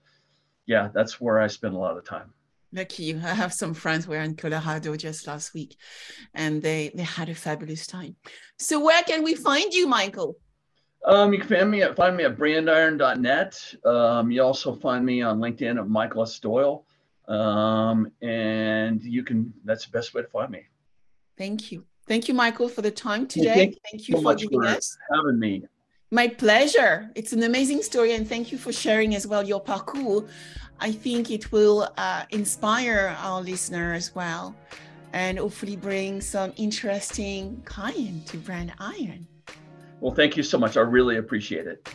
yeah, 0.65 0.89
that's 0.93 1.19
where 1.19 1.39
I 1.39 1.47
spend 1.47 1.75
a 1.75 1.77
lot 1.77 1.97
of 1.97 2.05
time. 2.05 2.31
Lucky 2.71 3.03
you. 3.03 3.17
I 3.17 3.33
have 3.33 3.53
some 3.53 3.73
friends 3.73 4.05
who 4.05 4.11
were 4.11 4.19
in 4.19 4.35
Colorado 4.35 4.95
just 4.95 5.27
last 5.27 5.53
week 5.53 5.75
and 6.35 6.61
they, 6.61 6.91
they 6.95 7.03
had 7.03 7.27
a 7.27 7.35
fabulous 7.35 7.85
time. 7.87 8.15
So 8.57 8.79
where 8.79 9.03
can 9.03 9.23
we 9.23 9.33
find 9.35 9.73
you, 9.73 9.87
Michael? 9.87 10.37
Um, 11.03 11.33
you 11.33 11.39
can 11.39 11.49
find 11.49 11.71
me 11.71 11.81
at 11.81 11.95
find 11.95 12.15
me 12.15 12.25
at 12.25 12.37
brandiron.net. 12.37 13.75
Um, 13.85 14.31
you 14.31 14.43
also 14.43 14.75
find 14.75 15.03
me 15.03 15.21
on 15.21 15.39
LinkedIn 15.39 15.79
at 15.79 15.87
Michael 15.89 16.21
S. 16.21 16.39
Doyle. 16.39 16.85
Um, 17.27 18.11
and 18.21 19.03
you 19.03 19.23
can 19.23 19.53
that's 19.65 19.85
the 19.85 19.91
best 19.91 20.13
way 20.13 20.21
to 20.21 20.27
find 20.27 20.51
me. 20.51 20.63
Thank 21.37 21.71
you. 21.71 21.85
Thank 22.07 22.27
you, 22.27 22.33
Michael, 22.33 22.69
for 22.69 22.81
the 22.81 22.91
time 22.91 23.27
today. 23.27 23.53
Thank, 23.53 23.77
thank 23.89 24.07
you 24.07 24.15
so 24.15 24.21
for 24.21 24.35
giving 24.35 24.65
us 24.65 24.97
having 25.11 25.39
me. 25.39 25.63
My 26.11 26.27
pleasure. 26.27 27.11
It's 27.13 27.33
an 27.33 27.43
amazing 27.43 27.83
story, 27.83 28.13
and 28.13 28.27
thank 28.27 28.51
you 28.51 28.57
for 28.57 28.71
sharing 28.73 29.13
as 29.13 29.27
well 29.27 29.43
your 29.43 29.61
parcours. 29.61 30.23
I 30.79 30.91
think 30.91 31.29
it 31.29 31.51
will 31.51 31.87
uh, 31.97 32.25
inspire 32.31 33.15
our 33.19 33.41
listener 33.41 33.93
as 33.93 34.15
well, 34.15 34.55
and 35.13 35.37
hopefully 35.37 35.75
bring 35.75 36.19
some 36.19 36.51
interesting 36.55 37.61
client 37.63 38.25
to 38.27 38.37
Brand 38.37 38.73
Iron. 38.79 39.27
Well, 39.99 40.15
thank 40.15 40.35
you 40.35 40.41
so 40.41 40.57
much. 40.57 40.77
I 40.77 40.81
really 40.81 41.17
appreciate 41.17 41.67
it. 41.67 41.87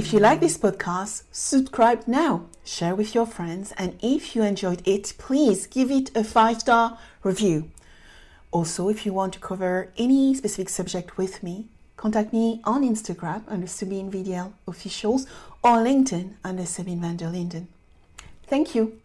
If 0.00 0.14
you 0.14 0.18
like 0.18 0.40
this 0.40 0.56
podcast, 0.56 1.24
subscribe 1.30 2.04
now, 2.06 2.46
share 2.64 2.94
with 2.94 3.14
your 3.14 3.26
friends, 3.26 3.74
and 3.76 3.98
if 4.02 4.34
you 4.34 4.42
enjoyed 4.42 4.80
it, 4.88 5.12
please 5.18 5.66
give 5.66 5.90
it 5.90 6.10
a 6.16 6.24
five 6.24 6.58
star 6.60 6.96
review. 7.22 7.70
Also, 8.50 8.88
if 8.88 9.04
you 9.04 9.12
want 9.12 9.34
to 9.34 9.38
cover 9.38 9.92
any 9.98 10.34
specific 10.34 10.70
subject 10.70 11.18
with 11.18 11.42
me, 11.42 11.66
contact 11.98 12.32
me 12.32 12.62
on 12.64 12.82
Instagram 12.82 13.42
under 13.46 13.66
Sabine 13.66 14.10
VDL 14.10 14.54
Officials 14.66 15.26
or 15.62 15.76
LinkedIn 15.84 16.32
under 16.42 16.64
Sabine 16.64 17.02
van 17.02 17.18
der 17.18 17.28
Linden. 17.28 17.68
Thank 18.46 18.74
you. 18.74 19.02